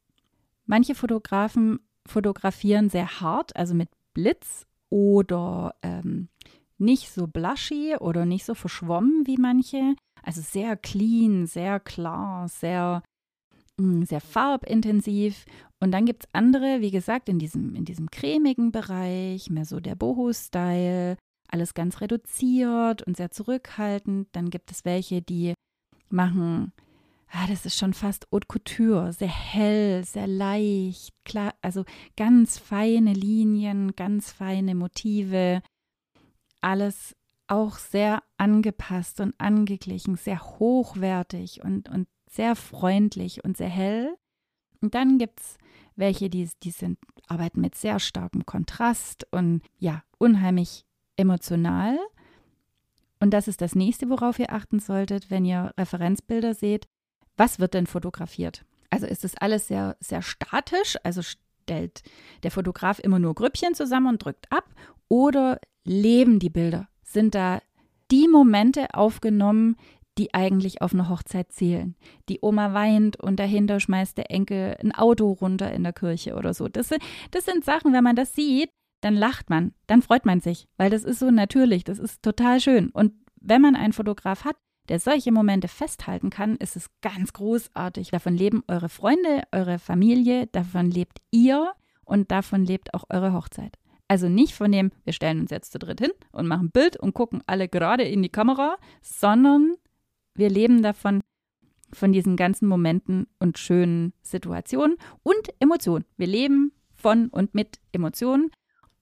Manche 0.66 0.94
Fotografen 0.94 1.80
fotografieren 2.06 2.90
sehr 2.90 3.20
hart, 3.20 3.56
also 3.56 3.74
mit 3.74 3.88
Blitz 4.12 4.66
oder 4.90 5.74
ähm, 5.82 6.28
nicht 6.76 7.10
so 7.10 7.26
blushy 7.26 7.96
oder 7.98 8.26
nicht 8.26 8.44
so 8.44 8.54
verschwommen 8.54 9.26
wie 9.26 9.38
manche. 9.38 9.96
Also 10.22 10.42
sehr 10.42 10.76
clean, 10.76 11.46
sehr 11.46 11.80
klar, 11.80 12.48
sehr 12.48 13.02
hm, 13.80 14.04
sehr 14.04 14.20
farbintensiv. 14.20 15.46
Und 15.80 15.90
dann 15.92 16.04
gibt 16.04 16.24
es 16.24 16.28
andere, 16.34 16.82
wie 16.82 16.90
gesagt, 16.90 17.30
in 17.30 17.38
diesem, 17.38 17.74
in 17.74 17.86
diesem 17.86 18.10
cremigen 18.10 18.72
Bereich, 18.72 19.48
mehr 19.48 19.64
so 19.64 19.80
der 19.80 19.94
Boho-Style, 19.94 21.16
alles 21.48 21.72
ganz 21.72 22.02
reduziert 22.02 23.02
und 23.02 23.16
sehr 23.16 23.30
zurückhaltend. 23.30 24.28
Dann 24.32 24.50
gibt 24.50 24.70
es 24.70 24.84
welche, 24.84 25.22
die 25.22 25.54
machen, 26.12 26.72
ah, 27.30 27.46
das 27.48 27.66
ist 27.66 27.78
schon 27.78 27.94
fast 27.94 28.26
Haute 28.32 28.46
Couture, 28.46 29.12
sehr 29.12 29.28
hell, 29.28 30.04
sehr 30.04 30.26
leicht, 30.26 31.14
klar, 31.24 31.54
also 31.62 31.84
ganz 32.16 32.58
feine 32.58 33.12
Linien, 33.12 33.94
ganz 33.96 34.32
feine 34.32 34.74
Motive, 34.74 35.62
alles 36.60 37.16
auch 37.48 37.76
sehr 37.76 38.22
angepasst 38.38 39.20
und 39.20 39.34
angeglichen, 39.38 40.16
sehr 40.16 40.40
hochwertig 40.58 41.62
und, 41.62 41.88
und 41.88 42.08
sehr 42.28 42.56
freundlich 42.56 43.44
und 43.44 43.56
sehr 43.56 43.68
hell. 43.68 44.16
Und 44.80 44.94
dann 44.94 45.18
gibt 45.18 45.40
es 45.40 45.58
welche, 45.94 46.28
die, 46.28 46.48
die 46.62 46.70
sind, 46.70 46.98
arbeiten 47.28 47.60
mit 47.60 47.74
sehr 47.74 47.98
starkem 47.98 48.44
Kontrast 48.44 49.26
und 49.32 49.62
ja, 49.78 50.02
unheimlich 50.18 50.84
emotional. 51.16 51.98
Und 53.20 53.30
das 53.30 53.48
ist 53.48 53.60
das 53.60 53.74
nächste, 53.74 54.10
worauf 54.10 54.38
ihr 54.38 54.52
achten 54.52 54.78
solltet, 54.78 55.30
wenn 55.30 55.44
ihr 55.44 55.72
Referenzbilder 55.78 56.54
seht. 56.54 56.86
Was 57.36 57.58
wird 57.58 57.74
denn 57.74 57.86
fotografiert? 57.86 58.64
Also 58.90 59.06
ist 59.06 59.24
das 59.24 59.36
alles 59.36 59.68
sehr, 59.68 59.96
sehr 60.00 60.22
statisch, 60.22 60.96
also 61.02 61.22
stellt 61.22 62.02
der 62.42 62.50
Fotograf 62.50 62.98
immer 62.98 63.18
nur 63.18 63.34
Grüppchen 63.34 63.74
zusammen 63.74 64.08
und 64.08 64.24
drückt 64.24 64.50
ab, 64.50 64.64
oder 65.08 65.60
leben 65.84 66.38
die 66.38 66.50
Bilder? 66.50 66.88
Sind 67.02 67.34
da 67.34 67.60
die 68.10 68.28
Momente 68.28 68.94
aufgenommen, 68.94 69.76
die 70.18 70.32
eigentlich 70.32 70.80
auf 70.80 70.94
eine 70.94 71.08
Hochzeit 71.08 71.52
zählen. 71.52 71.94
Die 72.28 72.38
Oma 72.40 72.72
weint 72.72 73.20
und 73.20 73.38
dahinter 73.38 73.80
schmeißt 73.80 74.16
der 74.16 74.30
Enkel 74.30 74.76
ein 74.80 74.92
Auto 74.92 75.32
runter 75.32 75.72
in 75.72 75.82
der 75.82 75.92
Kirche 75.92 76.36
oder 76.36 76.54
so. 76.54 76.68
Das, 76.68 76.90
das 77.30 77.44
sind 77.44 77.64
Sachen, 77.64 77.92
wenn 77.92 78.04
man 78.04 78.16
das 78.16 78.34
sieht, 78.34 78.70
dann 79.06 79.14
lacht 79.14 79.50
man, 79.50 79.72
dann 79.86 80.02
freut 80.02 80.26
man 80.26 80.40
sich, 80.40 80.66
weil 80.78 80.90
das 80.90 81.04
ist 81.04 81.20
so 81.20 81.30
natürlich, 81.30 81.84
das 81.84 82.00
ist 82.00 82.24
total 82.24 82.58
schön. 82.58 82.90
Und 82.90 83.12
wenn 83.40 83.62
man 83.62 83.76
einen 83.76 83.92
Fotograf 83.92 84.44
hat, 84.44 84.56
der 84.88 84.98
solche 84.98 85.30
Momente 85.30 85.68
festhalten 85.68 86.28
kann, 86.28 86.56
ist 86.56 86.74
es 86.74 86.90
ganz 87.02 87.32
großartig. 87.32 88.10
Davon 88.10 88.36
leben 88.36 88.64
eure 88.66 88.88
Freunde, 88.88 89.42
eure 89.52 89.78
Familie, 89.78 90.48
davon 90.48 90.90
lebt 90.90 91.18
ihr 91.30 91.72
und 92.04 92.32
davon 92.32 92.64
lebt 92.64 92.94
auch 92.94 93.04
eure 93.08 93.32
Hochzeit. 93.32 93.78
Also 94.08 94.28
nicht 94.28 94.54
von 94.54 94.72
dem, 94.72 94.90
wir 95.04 95.12
stellen 95.12 95.40
uns 95.40 95.52
jetzt 95.52 95.70
zu 95.70 95.78
dritt 95.78 96.00
hin 96.00 96.12
und 96.32 96.48
machen 96.48 96.66
ein 96.66 96.72
Bild 96.72 96.96
und 96.96 97.14
gucken 97.14 97.44
alle 97.46 97.68
gerade 97.68 98.02
in 98.02 98.24
die 98.24 98.28
Kamera, 98.28 98.76
sondern 99.02 99.74
wir 100.34 100.50
leben 100.50 100.82
davon, 100.82 101.22
von 101.92 102.12
diesen 102.12 102.34
ganzen 102.34 102.66
Momenten 102.66 103.28
und 103.38 103.58
schönen 103.58 104.14
Situationen 104.22 104.96
und 105.22 105.48
Emotionen. 105.60 106.04
Wir 106.16 106.26
leben 106.26 106.72
von 106.92 107.28
und 107.28 107.54
mit 107.54 107.78
Emotionen. 107.92 108.50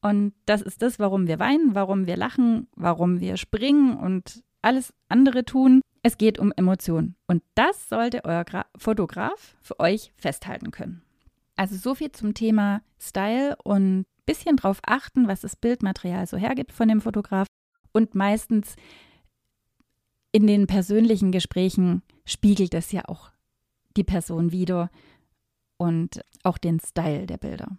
Und 0.05 0.35
das 0.45 0.61
ist 0.61 0.83
das, 0.83 0.99
warum 0.99 1.29
wir 1.29 1.39
weinen, 1.39 1.75
warum 1.75 2.07
wir 2.07 2.19
lachen, 2.19 2.69
warum 2.77 3.21
wir 3.21 3.39
springen 3.39 3.97
und 3.97 4.45
alles 4.61 4.93
andere 5.09 5.47
tun. 5.47 5.81
Es 6.03 6.19
geht 6.19 6.39
um 6.39 6.53
Emotionen. 6.55 7.17
Und 7.27 7.43
das 7.55 7.89
sollte 7.89 8.23
euer 8.27 8.45
Gra 8.45 8.67
Fotograf 8.77 9.57
für 9.63 9.81
euch 9.81 10.13
festhalten 10.15 10.73
können. 10.73 11.01
Also 11.57 11.77
so 11.77 11.95
viel 11.95 12.13
zum 12.13 12.35
Thema 12.35 12.83
Style 13.01 13.57
und 13.65 14.05
bisschen 14.27 14.59
drauf 14.59 14.81
achten, 14.85 15.27
was 15.27 15.41
das 15.41 15.57
Bildmaterial 15.57 16.27
so 16.27 16.37
hergibt 16.37 16.73
von 16.73 16.89
dem 16.89 17.01
Fotograf. 17.01 17.47
Und 17.93 18.15
meistens 18.15 18.77
in 20.33 20.47
den 20.47 20.67
persönlichen 20.67 21.33
Gesprächen 21.33 22.03
spiegelt 22.27 22.75
es 22.75 22.93
ja 22.93 23.05
auch 23.07 23.31
die 23.97 24.05
Person 24.05 24.53
wieder 24.53 24.91
und 25.79 26.21
auch 26.43 26.59
den 26.59 26.79
Style 26.79 27.25
der 27.25 27.39
Bilder. 27.39 27.79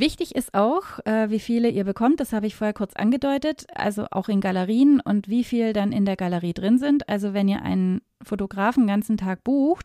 Wichtig 0.00 0.34
ist 0.34 0.54
auch, 0.54 0.98
äh, 1.04 1.28
wie 1.28 1.38
viele 1.38 1.68
ihr 1.68 1.84
bekommt, 1.84 2.20
das 2.20 2.32
habe 2.32 2.46
ich 2.46 2.54
vorher 2.54 2.72
kurz 2.72 2.94
angedeutet, 2.94 3.66
also 3.74 4.06
auch 4.10 4.30
in 4.30 4.40
Galerien 4.40 4.98
und 4.98 5.28
wie 5.28 5.44
viel 5.44 5.74
dann 5.74 5.92
in 5.92 6.06
der 6.06 6.16
Galerie 6.16 6.54
drin 6.54 6.78
sind. 6.78 7.06
Also 7.06 7.34
wenn 7.34 7.48
ihr 7.48 7.60
einen 7.60 8.00
Fotografen 8.22 8.86
ganzen 8.86 9.18
Tag 9.18 9.44
bucht, 9.44 9.84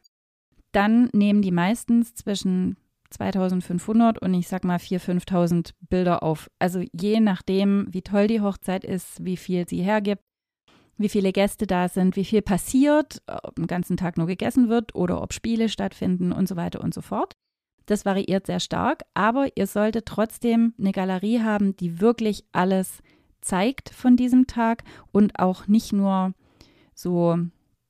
dann 0.72 1.10
nehmen 1.12 1.42
die 1.42 1.52
meistens 1.52 2.16
zwischen 2.16 2.78
2500 3.10 4.18
und 4.22 4.34
ich 4.34 4.48
sag 4.48 4.64
mal 4.64 4.78
4.000, 4.78 5.28
5.000 5.28 5.72
Bilder 5.90 6.24
auf. 6.24 6.50
Also 6.60 6.82
je 6.94 7.20
nachdem, 7.20 7.88
wie 7.90 8.02
toll 8.02 8.28
die 8.28 8.40
Hochzeit 8.40 8.86
ist, 8.86 9.26
wie 9.26 9.36
viel 9.36 9.68
sie 9.68 9.82
hergibt, 9.82 10.24
wie 10.96 11.10
viele 11.10 11.34
Gäste 11.34 11.68
da 11.68 11.90
sind, 11.90 12.16
wie 12.16 12.24
viel 12.24 12.42
passiert, 12.42 13.22
ob 13.28 13.56
den 13.56 13.68
ganzen 13.68 13.98
Tag 13.98 14.18
nur 14.18 14.28
gegessen 14.28 14.70
wird 14.70 14.96
oder 14.96 15.22
ob 15.22 15.34
Spiele 15.34 15.68
stattfinden 15.68 16.32
und 16.32 16.48
so 16.48 16.56
weiter 16.56 16.80
und 16.80 16.94
so 16.94 17.02
fort. 17.02 17.34
Das 17.86 18.06
variiert 18.06 18.48
sehr 18.48 18.60
stark, 18.60 19.04
aber 19.14 19.48
ihr 19.56 19.68
solltet 19.68 20.08
trotzdem 20.08 20.74
eine 20.80 20.92
Galerie 20.92 21.42
haben, 21.42 21.76
die 21.78 22.02
wirklich 22.02 22.46
alles 22.52 23.04
zeigt 23.42 23.90
von 23.90 24.18
diesem 24.18 24.48
Tag 24.48 24.84
und 25.12 25.40
auch 25.40 25.68
nicht 25.68 25.94
nur 25.94 26.34
so 26.96 27.38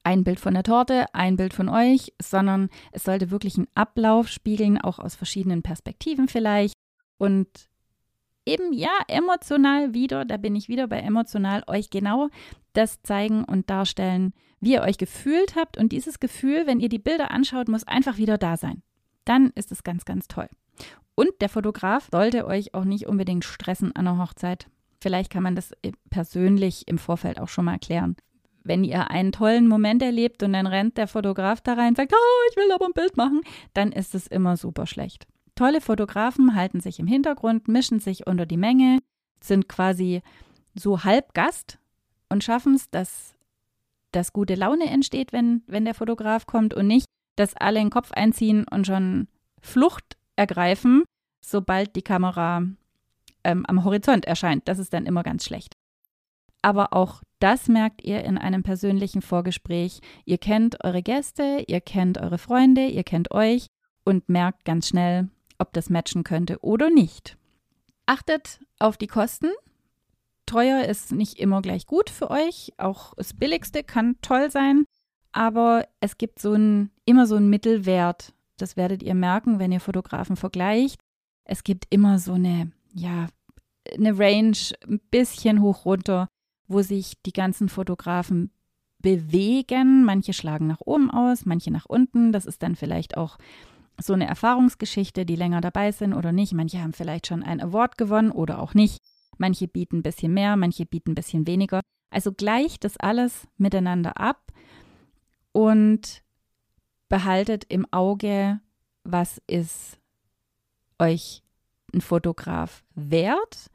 ein 0.04 0.24
Bild 0.24 0.40
von 0.40 0.54
der 0.54 0.64
Torte, 0.64 1.06
ein 1.14 1.38
Bild 1.38 1.54
von 1.54 1.70
euch, 1.70 2.14
sondern 2.22 2.70
es 2.92 3.04
sollte 3.04 3.32
wirklich 3.32 3.58
einen 3.58 3.68
Ablauf 3.74 4.28
spiegeln, 4.28 4.80
auch 4.80 5.00
aus 5.00 5.16
verschiedenen 5.16 5.64
Perspektiven 5.64 6.28
vielleicht. 6.28 6.76
Und 7.18 7.48
eben 8.46 8.74
ja, 8.74 8.92
emotional 9.08 9.94
wieder, 9.94 10.26
da 10.26 10.38
bin 10.38 10.56
ich 10.56 10.70
wieder 10.70 10.88
bei 10.88 11.00
emotional, 11.00 11.64
euch 11.68 11.90
genau 11.90 12.30
das 12.74 13.02
zeigen 13.02 13.44
und 13.44 13.70
darstellen, 13.70 14.34
wie 14.60 14.74
ihr 14.74 14.82
euch 14.82 14.98
gefühlt 14.98 15.56
habt. 15.56 15.78
Und 15.78 15.92
dieses 15.92 16.20
Gefühl, 16.20 16.68
wenn 16.68 16.80
ihr 16.80 16.90
die 16.90 17.00
Bilder 17.00 17.32
anschaut, 17.32 17.68
muss 17.68 17.88
einfach 17.88 18.18
wieder 18.18 18.38
da 18.38 18.58
sein. 18.58 18.84
Dann 19.26 19.52
ist 19.56 19.72
es 19.72 19.84
ganz, 19.84 20.06
ganz 20.06 20.28
toll. 20.28 20.48
Und 21.16 21.30
der 21.42 21.50
Fotograf 21.50 22.10
sollte 22.12 22.46
euch 22.46 22.74
auch 22.74 22.84
nicht 22.84 23.08
unbedingt 23.08 23.46
stressen 23.46 23.96
an 23.96 24.06
der 24.06 24.18
Hochzeit. 24.18 24.68
Vielleicht 25.02 25.32
kann 25.32 25.44
man 25.44 25.56
das 25.56 25.72
persönlich 26.10 26.88
im 26.88 26.98
Vorfeld 26.98 27.40
auch 27.40 27.50
schon 27.50 27.66
mal 27.66 27.74
erklären 27.74 28.16
wenn 28.66 28.84
ihr 28.84 29.10
einen 29.12 29.32
tollen 29.32 29.68
Moment 29.68 30.02
erlebt 30.02 30.44
und 30.44 30.54
dann 30.54 30.68
rennt 30.68 30.98
der 30.98 31.08
Fotograf 31.08 31.62
da 31.62 31.74
rein 31.74 31.90
und 31.90 31.98
sagt, 31.98 32.14
oh, 32.14 32.50
ich 32.50 32.58
will 32.58 32.72
aber 32.72 32.86
ein 32.86 32.94
Bild 32.94 33.16
machen, 33.16 33.42
dann 33.74 33.92
ist 33.92 34.16
es 34.16 34.28
immer 34.28 34.58
super 34.58 34.88
schlecht. 34.88 35.28
Tolle 35.54 35.80
Fotografen 35.80 36.56
halten 36.56 36.82
sich 36.82 37.00
im 37.00 37.08
Hintergrund, 37.08 37.68
mischen 37.68 38.00
sich 38.00 38.28
unter 38.28 38.46
die 38.46 38.58
Menge, 38.58 39.00
sind 39.42 39.70
quasi 39.70 40.22
so 40.74 41.04
halb 41.04 41.34
Gast 41.34 41.80
und 42.28 42.44
schaffen 42.44 42.76
es, 42.76 42.90
dass, 42.90 43.36
dass 44.12 44.34
gute 44.34 44.56
Laune 44.56 44.90
entsteht, 44.90 45.32
wenn, 45.32 45.64
wenn 45.68 45.86
der 45.86 45.94
Fotograf 45.94 46.46
kommt 46.46 46.74
und 46.74 46.88
nicht, 46.88 47.06
dass 47.36 47.56
alle 47.56 47.80
den 47.80 47.90
Kopf 47.90 48.12
einziehen 48.12 48.66
und 48.70 48.88
schon 48.88 49.28
Flucht 49.62 50.18
ergreifen, 50.36 51.04
sobald 51.42 51.96
die 51.96 52.02
Kamera 52.02 52.64
ähm, 53.44 53.66
am 53.66 53.84
Horizont 53.84 54.26
erscheint. 54.26 54.68
Das 54.68 54.80
ist 54.80 54.94
dann 54.94 55.06
immer 55.06 55.24
ganz 55.24 55.46
schlecht. 55.46 55.76
Aber 56.62 56.94
auch 56.94 57.22
das 57.40 57.68
merkt 57.68 58.04
ihr 58.04 58.24
in 58.24 58.38
einem 58.38 58.64
persönlichen 58.64 59.22
Vorgespräch. 59.22 60.00
Ihr 60.26 60.40
kennt 60.40 60.84
eure 60.84 61.04
Gäste, 61.04 61.64
ihr 61.68 61.80
kennt 61.80 62.18
eure 62.18 62.40
Freunde, 62.40 62.88
ihr 62.88 63.04
kennt 63.04 63.32
euch 63.32 63.68
und 64.04 64.30
merkt 64.30 64.66
ganz 64.66 64.88
schnell, 64.88 65.30
ob 65.60 65.74
das 65.74 65.90
matchen 65.90 66.24
könnte 66.24 66.58
oder 66.64 66.90
nicht. 66.90 67.38
Achtet 68.08 68.62
auf 68.80 68.98
die 68.98 69.08
Kosten. 69.08 69.52
Teuer 70.46 70.86
ist 70.86 71.12
nicht 71.12 71.40
immer 71.40 71.62
gleich 71.62 71.86
gut 71.86 72.10
für 72.10 72.30
euch. 72.30 72.74
Auch 72.78 73.14
das 73.16 73.34
Billigste 73.34 73.84
kann 73.84 74.16
toll 74.22 74.52
sein. 74.52 74.86
Aber 75.36 75.88
es 76.00 76.18
gibt 76.18 76.40
so 76.40 76.54
ein, 76.54 76.92
immer 77.06 77.28
so 77.28 77.36
einen 77.36 77.50
Mittelwert. 77.50 78.34
Das 78.58 78.78
werdet 78.78 79.04
ihr 79.04 79.16
merken, 79.16 79.60
wenn 79.60 79.72
ihr 79.72 79.82
Fotografen 79.82 80.36
vergleicht. 80.36 81.02
Es 81.44 81.64
gibt 81.64 81.86
immer 81.90 82.20
so 82.20 82.34
eine, 82.34 82.72
ja, 82.94 83.28
eine 83.94 84.18
Range 84.18 84.58
ein 84.88 85.00
bisschen 85.12 85.62
hoch 85.62 85.86
runter 85.86 86.30
wo 86.68 86.82
sich 86.82 87.22
die 87.26 87.34
ganzen 87.34 87.70
Fotografen 87.70 88.52
bewegen. 89.00 90.04
Manche 90.04 90.34
schlagen 90.34 90.68
nach 90.68 90.82
oben 90.82 91.12
aus, 91.12 91.46
manche 91.46 91.72
nach 91.72 91.86
unten. 91.86 92.32
Das 92.32 92.46
ist 92.46 92.64
dann 92.64 92.76
vielleicht 92.76 93.18
auch 93.18 93.38
so 94.00 94.14
eine 94.14 94.28
Erfahrungsgeschichte, 94.28 95.26
die 95.26 95.36
länger 95.36 95.62
dabei 95.62 95.92
sind 95.92 96.14
oder 96.14 96.32
nicht. 96.32 96.54
Manche 96.54 96.82
haben 96.82 96.94
vielleicht 96.94 97.28
schon 97.28 97.44
einen 97.44 97.62
Award 97.62 97.98
gewonnen 97.98 98.32
oder 98.32 98.60
auch 98.62 98.74
nicht. 98.74 99.02
Manche 99.38 99.68
bieten 99.68 99.98
ein 99.98 100.04
bisschen 100.04 100.34
mehr, 100.34 100.56
manche 100.56 100.86
bieten 100.86 101.12
ein 101.12 101.16
bisschen 101.16 101.46
weniger. 101.46 101.82
Also 102.10 102.32
gleicht 102.32 102.84
das 102.84 102.98
alles 102.98 103.48
miteinander 103.58 104.18
ab 104.18 104.52
und 105.56 106.22
behaltet 107.08 107.64
im 107.70 107.88
Auge, 107.92 108.60
was 109.06 109.42
ist 109.48 109.98
euch 111.00 111.44
ein 111.94 112.02
Fotograf 112.02 112.84
wert? 112.94 113.72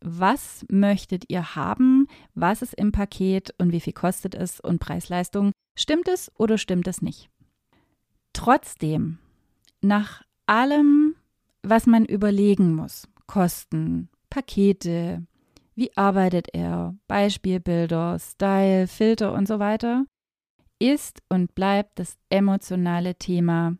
Was 0.00 0.64
möchtet 0.68 1.30
ihr 1.30 1.54
haben, 1.54 2.08
was 2.34 2.62
ist 2.62 2.74
im 2.74 2.90
Paket? 2.90 3.54
Und 3.58 3.70
wie 3.70 3.78
viel 3.78 3.92
kostet 3.92 4.34
es? 4.34 4.58
Und 4.58 4.80
Preis-Leistung. 4.80 5.52
Stimmt 5.78 6.08
es 6.08 6.32
oder 6.36 6.58
stimmt 6.58 6.88
es 6.88 7.02
nicht? 7.02 7.30
Trotzdem, 8.32 9.18
nach 9.80 10.22
allem, 10.46 11.14
was 11.62 11.86
man 11.86 12.04
überlegen 12.04 12.74
muss, 12.74 13.06
Kosten, 13.28 14.08
Pakete, 14.28 15.24
wie 15.76 15.96
arbeitet 15.96 16.48
er, 16.52 16.96
Beispielbilder, 17.06 18.18
Style, 18.18 18.88
Filter 18.88 19.32
und 19.34 19.46
so 19.46 19.60
weiter, 19.60 20.04
ist 20.80 21.22
und 21.28 21.54
bleibt 21.54 22.00
das 22.00 22.16
emotionale 22.30 23.14
Thema 23.14 23.76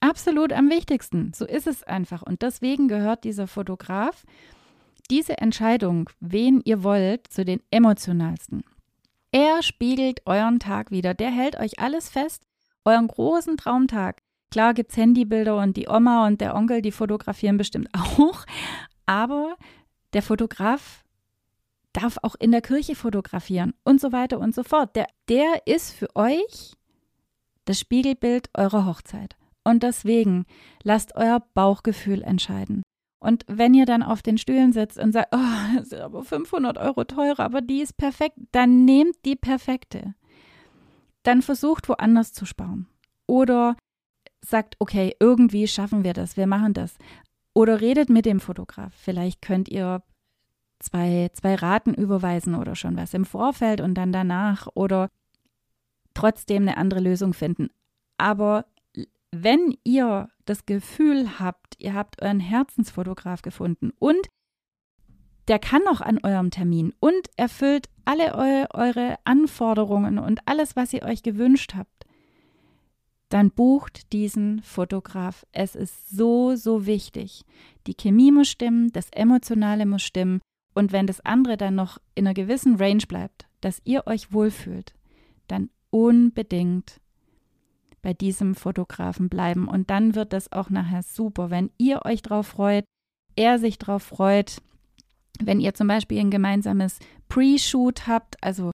absolut 0.00 0.52
am 0.52 0.70
wichtigsten. 0.70 1.32
So 1.34 1.44
ist 1.46 1.66
es 1.66 1.82
einfach. 1.82 2.22
Und 2.22 2.42
deswegen 2.42 2.88
gehört 2.88 3.24
dieser 3.24 3.46
Fotograf 3.46 4.24
diese 5.10 5.38
Entscheidung, 5.38 6.08
wen 6.20 6.60
ihr 6.64 6.84
wollt, 6.84 7.26
zu 7.26 7.44
den 7.44 7.60
emotionalsten. 7.70 8.62
Er 9.32 9.62
spiegelt 9.62 10.20
euren 10.26 10.60
Tag 10.60 10.90
wieder. 10.90 11.14
Der 11.14 11.30
hält 11.30 11.58
euch 11.58 11.80
alles 11.80 12.08
fest, 12.08 12.44
euren 12.84 13.08
großen 13.08 13.56
Traumtag. 13.56 14.22
Klar 14.50 14.74
gibt 14.74 14.90
es 14.90 14.96
Handybilder 14.96 15.56
und 15.56 15.76
die 15.76 15.88
Oma 15.88 16.26
und 16.26 16.40
der 16.40 16.54
Onkel, 16.54 16.82
die 16.82 16.92
fotografieren 16.92 17.56
bestimmt 17.56 17.88
auch. 18.18 18.44
Aber 19.06 19.56
der 20.12 20.22
Fotograf 20.22 21.04
darf 21.92 22.18
auch 22.22 22.36
in 22.38 22.52
der 22.52 22.62
Kirche 22.62 22.94
fotografieren 22.94 23.74
und 23.84 24.00
so 24.00 24.12
weiter 24.12 24.38
und 24.38 24.54
so 24.54 24.62
fort. 24.62 24.94
Der, 24.96 25.06
der 25.28 25.66
ist 25.66 25.92
für 25.92 26.14
euch 26.14 26.74
das 27.64 27.78
Spiegelbild 27.78 28.48
eurer 28.54 28.86
Hochzeit. 28.86 29.36
Und 29.64 29.82
deswegen 29.82 30.46
lasst 30.82 31.16
euer 31.16 31.40
Bauchgefühl 31.54 32.22
entscheiden. 32.22 32.82
Und 33.22 33.44
wenn 33.46 33.74
ihr 33.74 33.84
dann 33.84 34.02
auf 34.02 34.22
den 34.22 34.38
Stühlen 34.38 34.72
sitzt 34.72 34.98
und 34.98 35.12
sagt, 35.12 35.28
oh, 35.34 35.76
das 35.76 35.88
ist 35.88 35.94
aber 35.94 36.24
500 36.24 36.78
Euro 36.78 37.04
teurer, 37.04 37.40
aber 37.40 37.60
die 37.60 37.82
ist 37.82 37.96
perfekt, 37.96 38.36
dann 38.52 38.84
nehmt 38.86 39.16
die 39.26 39.36
perfekte. 39.36 40.14
Dann 41.22 41.42
versucht 41.42 41.88
woanders 41.88 42.32
zu 42.32 42.46
sparen. 42.46 42.88
Oder 43.26 43.76
sagt, 44.40 44.76
okay, 44.78 45.14
irgendwie 45.20 45.68
schaffen 45.68 46.02
wir 46.02 46.14
das, 46.14 46.38
wir 46.38 46.46
machen 46.46 46.72
das. 46.72 46.96
Oder 47.52 47.82
redet 47.82 48.08
mit 48.08 48.24
dem 48.24 48.40
Fotograf. 48.40 48.94
Vielleicht 48.96 49.42
könnt 49.42 49.68
ihr 49.68 50.02
zwei, 50.80 51.30
zwei 51.34 51.54
Raten 51.54 51.94
überweisen 51.94 52.54
oder 52.54 52.74
schon 52.74 52.96
was 52.96 53.14
im 53.14 53.24
Vorfeld 53.24 53.80
und 53.80 53.94
dann 53.94 54.12
danach 54.12 54.66
oder 54.74 55.08
trotzdem 56.14 56.62
eine 56.62 56.76
andere 56.76 57.00
Lösung 57.00 57.34
finden. 57.34 57.68
Aber 58.18 58.66
wenn 59.30 59.76
ihr 59.84 60.28
das 60.44 60.66
Gefühl 60.66 61.38
habt, 61.38 61.76
ihr 61.78 61.94
habt 61.94 62.20
euren 62.20 62.40
Herzensfotograf 62.40 63.42
gefunden 63.42 63.92
und 63.98 64.26
der 65.48 65.58
kann 65.58 65.82
noch 65.84 66.00
an 66.00 66.18
eurem 66.22 66.50
Termin 66.50 66.92
und 67.00 67.28
erfüllt 67.36 67.88
alle 68.04 68.34
eu 68.34 68.66
eure 68.72 69.16
Anforderungen 69.24 70.18
und 70.18 70.40
alles, 70.46 70.76
was 70.76 70.92
ihr 70.92 71.02
euch 71.02 71.22
gewünscht 71.22 71.74
habt, 71.76 72.06
dann 73.28 73.50
bucht 73.50 74.12
diesen 74.12 74.62
Fotograf. 74.62 75.46
Es 75.52 75.76
ist 75.76 76.10
so, 76.10 76.56
so 76.56 76.86
wichtig. 76.86 77.42
Die 77.86 77.94
Chemie 77.94 78.32
muss 78.32 78.48
stimmen, 78.48 78.90
das 78.92 79.08
Emotionale 79.10 79.86
muss 79.86 80.02
stimmen 80.02 80.40
und 80.74 80.92
wenn 80.92 81.06
das 81.06 81.20
andere 81.20 81.56
dann 81.56 81.74
noch 81.74 81.98
in 82.14 82.26
einer 82.26 82.34
gewissen 82.34 82.76
Range 82.76 83.04
bleibt, 83.06 83.46
dass 83.60 83.82
ihr 83.84 84.06
euch 84.06 84.32
wohlfühlt, 84.32 84.94
dann 85.48 85.70
unbedingt 85.90 87.00
bei 88.02 88.14
diesem 88.14 88.54
Fotografen 88.54 89.28
bleiben. 89.28 89.68
Und 89.68 89.90
dann 89.90 90.14
wird 90.14 90.32
das 90.32 90.52
auch 90.52 90.70
nachher 90.70 91.02
super, 91.02 91.50
wenn 91.50 91.70
ihr 91.76 92.02
euch 92.04 92.22
drauf 92.22 92.48
freut, 92.48 92.84
er 93.36 93.58
sich 93.58 93.78
drauf 93.78 94.02
freut. 94.02 94.62
Wenn 95.42 95.60
ihr 95.60 95.74
zum 95.74 95.86
Beispiel 95.86 96.20
ein 96.20 96.30
gemeinsames 96.30 96.98
Pre-Shoot 97.28 98.06
habt, 98.06 98.42
also 98.42 98.70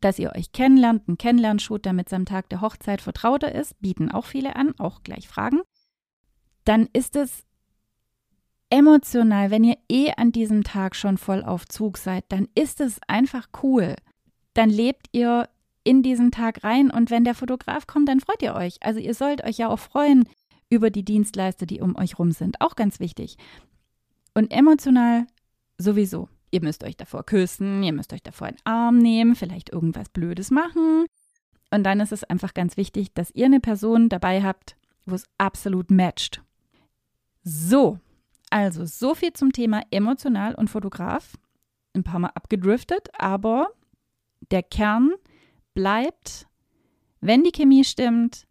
dass 0.00 0.18
ihr 0.18 0.32
euch 0.34 0.52
kennenlernt, 0.52 1.08
ein 1.08 1.16
Kennenlernshoot, 1.16 1.86
damit 1.86 2.08
es 2.08 2.12
am 2.12 2.26
Tag 2.26 2.50
der 2.50 2.60
Hochzeit 2.60 3.00
vertrauter 3.00 3.54
ist, 3.54 3.80
bieten 3.80 4.10
auch 4.10 4.26
viele 4.26 4.54
an, 4.54 4.74
auch 4.78 5.02
gleich 5.02 5.28
Fragen, 5.28 5.62
dann 6.64 6.88
ist 6.92 7.16
es 7.16 7.44
emotional, 8.70 9.50
wenn 9.50 9.64
ihr 9.64 9.76
eh 9.90 10.12
an 10.16 10.32
diesem 10.32 10.64
Tag 10.64 10.96
schon 10.96 11.18
voll 11.18 11.42
auf 11.42 11.66
Zug 11.66 11.98
seid, 11.98 12.24
dann 12.28 12.48
ist 12.54 12.80
es 12.80 12.98
einfach 13.08 13.48
cool. 13.62 13.96
Dann 14.54 14.70
lebt 14.70 15.08
ihr 15.12 15.48
in 15.84 16.02
diesen 16.02 16.30
Tag 16.30 16.64
rein 16.64 16.90
und 16.90 17.10
wenn 17.10 17.24
der 17.24 17.34
Fotograf 17.34 17.86
kommt, 17.86 18.08
dann 18.08 18.20
freut 18.20 18.42
ihr 18.42 18.54
euch. 18.54 18.76
Also 18.80 19.00
ihr 19.00 19.14
sollt 19.14 19.44
euch 19.44 19.58
ja 19.58 19.68
auch 19.68 19.78
freuen 19.78 20.28
über 20.70 20.90
die 20.90 21.04
Dienstleister, 21.04 21.66
die 21.66 21.80
um 21.80 21.96
euch 21.96 22.18
rum 22.18 22.32
sind. 22.32 22.60
Auch 22.60 22.74
ganz 22.74 23.00
wichtig. 23.00 23.36
Und 24.34 24.50
emotional 24.50 25.26
sowieso. 25.78 26.28
Ihr 26.50 26.62
müsst 26.62 26.84
euch 26.84 26.96
davor 26.96 27.24
küssen, 27.24 27.82
ihr 27.82 27.92
müsst 27.92 28.12
euch 28.12 28.22
davor 28.22 28.46
einen 28.46 28.58
Arm 28.64 28.98
nehmen, 28.98 29.34
vielleicht 29.34 29.70
irgendwas 29.70 30.08
Blödes 30.08 30.50
machen. 30.50 31.06
Und 31.70 31.82
dann 31.82 32.00
ist 32.00 32.12
es 32.12 32.24
einfach 32.24 32.54
ganz 32.54 32.76
wichtig, 32.76 33.12
dass 33.14 33.32
ihr 33.32 33.46
eine 33.46 33.60
Person 33.60 34.08
dabei 34.08 34.42
habt, 34.42 34.76
wo 35.04 35.16
es 35.16 35.24
absolut 35.38 35.90
matcht. 35.90 36.42
So, 37.42 37.98
also 38.54 38.84
so 38.84 39.16
viel 39.16 39.32
zum 39.32 39.52
Thema 39.52 39.82
emotional 39.90 40.54
und 40.54 40.70
Fotograf. 40.70 41.36
Ein 41.92 42.04
paar 42.04 42.20
Mal 42.20 42.30
abgedriftet, 42.36 43.08
aber 43.18 43.66
der 44.52 44.62
Kern 44.62 45.10
bleibt, 45.74 46.46
wenn 47.20 47.42
die 47.42 47.50
Chemie 47.50 47.82
stimmt, 47.82 48.46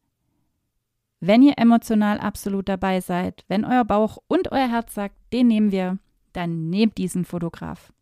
wenn 1.21 1.41
ihr 1.41 1.57
emotional 1.57 2.19
absolut 2.19 2.67
dabei 2.67 2.99
seid, 2.99 3.45
wenn 3.47 3.63
euer 3.63 3.85
Bauch 3.85 4.17
und 4.27 4.51
euer 4.51 4.67
Herz 4.67 4.93
sagt, 4.93 5.15
den 5.31 5.47
nehmen 5.47 5.71
wir, 5.71 5.99
dann 6.33 6.69
nehmt 6.69 6.97
diesen 6.97 7.23
Fotograf. 7.23 7.93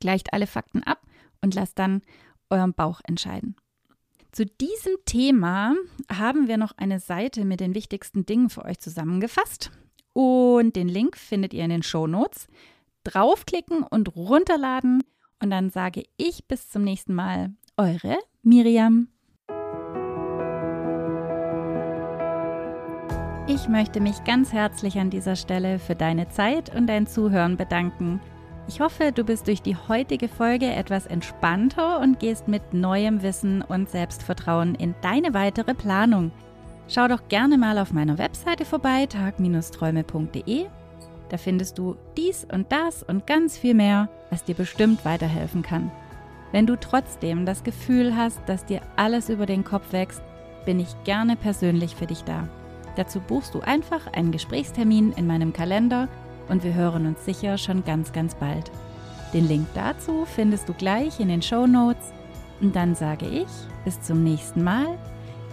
Gleicht 0.00 0.34
alle 0.34 0.46
Fakten 0.46 0.82
ab 0.82 1.00
und 1.40 1.54
lasst 1.54 1.78
dann 1.78 2.02
euren 2.50 2.74
Bauch 2.74 3.00
entscheiden. 3.04 3.56
Zu 4.30 4.44
diesem 4.44 4.92
Thema 5.06 5.74
haben 6.12 6.48
wir 6.48 6.58
noch 6.58 6.76
eine 6.76 7.00
Seite 7.00 7.46
mit 7.46 7.60
den 7.60 7.74
wichtigsten 7.74 8.26
Dingen 8.26 8.50
für 8.50 8.66
euch 8.66 8.78
zusammengefasst. 8.78 9.70
Und 10.20 10.74
den 10.74 10.88
Link 10.88 11.16
findet 11.16 11.54
ihr 11.54 11.62
in 11.62 11.70
den 11.70 11.84
Show 11.84 12.08
Notes. 12.08 12.48
Draufklicken 13.04 13.84
und 13.84 14.16
runterladen. 14.16 15.04
Und 15.40 15.50
dann 15.50 15.70
sage 15.70 16.02
ich 16.16 16.48
bis 16.48 16.68
zum 16.68 16.82
nächsten 16.82 17.14
Mal. 17.14 17.52
Eure 17.76 18.18
Miriam. 18.42 19.06
Ich 23.46 23.68
möchte 23.68 24.00
mich 24.00 24.24
ganz 24.24 24.52
herzlich 24.52 24.98
an 24.98 25.10
dieser 25.10 25.36
Stelle 25.36 25.78
für 25.78 25.94
deine 25.94 26.28
Zeit 26.30 26.74
und 26.74 26.88
dein 26.88 27.06
Zuhören 27.06 27.56
bedanken. 27.56 28.20
Ich 28.66 28.80
hoffe, 28.80 29.12
du 29.12 29.22
bist 29.22 29.46
durch 29.46 29.62
die 29.62 29.76
heutige 29.76 30.26
Folge 30.26 30.66
etwas 30.66 31.06
entspannter 31.06 32.00
und 32.00 32.18
gehst 32.18 32.48
mit 32.48 32.74
neuem 32.74 33.22
Wissen 33.22 33.62
und 33.62 33.88
Selbstvertrauen 33.88 34.74
in 34.74 34.96
deine 35.00 35.32
weitere 35.32 35.74
Planung. 35.74 36.32
Schau 36.90 37.06
doch 37.06 37.28
gerne 37.28 37.58
mal 37.58 37.76
auf 37.78 37.92
meiner 37.92 38.16
Webseite 38.16 38.64
vorbei, 38.64 39.04
tag-träume.de. 39.06 40.66
Da 41.28 41.36
findest 41.36 41.76
du 41.76 41.96
dies 42.16 42.46
und 42.50 42.72
das 42.72 43.02
und 43.02 43.26
ganz 43.26 43.58
viel 43.58 43.74
mehr, 43.74 44.08
was 44.30 44.44
dir 44.44 44.54
bestimmt 44.54 45.04
weiterhelfen 45.04 45.60
kann. 45.60 45.92
Wenn 46.50 46.66
du 46.66 46.76
trotzdem 46.76 47.44
das 47.44 47.62
Gefühl 47.62 48.16
hast, 48.16 48.40
dass 48.46 48.64
dir 48.64 48.80
alles 48.96 49.28
über 49.28 49.44
den 49.44 49.64
Kopf 49.64 49.92
wächst, 49.92 50.22
bin 50.64 50.80
ich 50.80 50.88
gerne 51.04 51.36
persönlich 51.36 51.94
für 51.94 52.06
dich 52.06 52.24
da. 52.24 52.48
Dazu 52.96 53.20
buchst 53.20 53.54
du 53.54 53.60
einfach 53.60 54.06
einen 54.14 54.32
Gesprächstermin 54.32 55.12
in 55.12 55.26
meinem 55.26 55.52
Kalender 55.52 56.08
und 56.48 56.64
wir 56.64 56.72
hören 56.72 57.06
uns 57.06 57.22
sicher 57.26 57.58
schon 57.58 57.84
ganz, 57.84 58.12
ganz 58.14 58.34
bald. 58.34 58.70
Den 59.34 59.46
Link 59.46 59.66
dazu 59.74 60.24
findest 60.24 60.70
du 60.70 60.72
gleich 60.72 61.20
in 61.20 61.28
den 61.28 61.42
Show 61.42 61.66
Notes. 61.66 62.14
Und 62.62 62.74
dann 62.74 62.94
sage 62.94 63.26
ich 63.26 63.48
bis 63.84 64.00
zum 64.00 64.24
nächsten 64.24 64.64
Mal. 64.64 64.98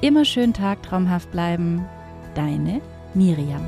Immer 0.05 0.23
schön 0.23 0.53
tagtraumhaft 0.53 1.31
bleiben. 1.31 1.83
Deine 2.35 2.79
Miriam. 3.15 3.67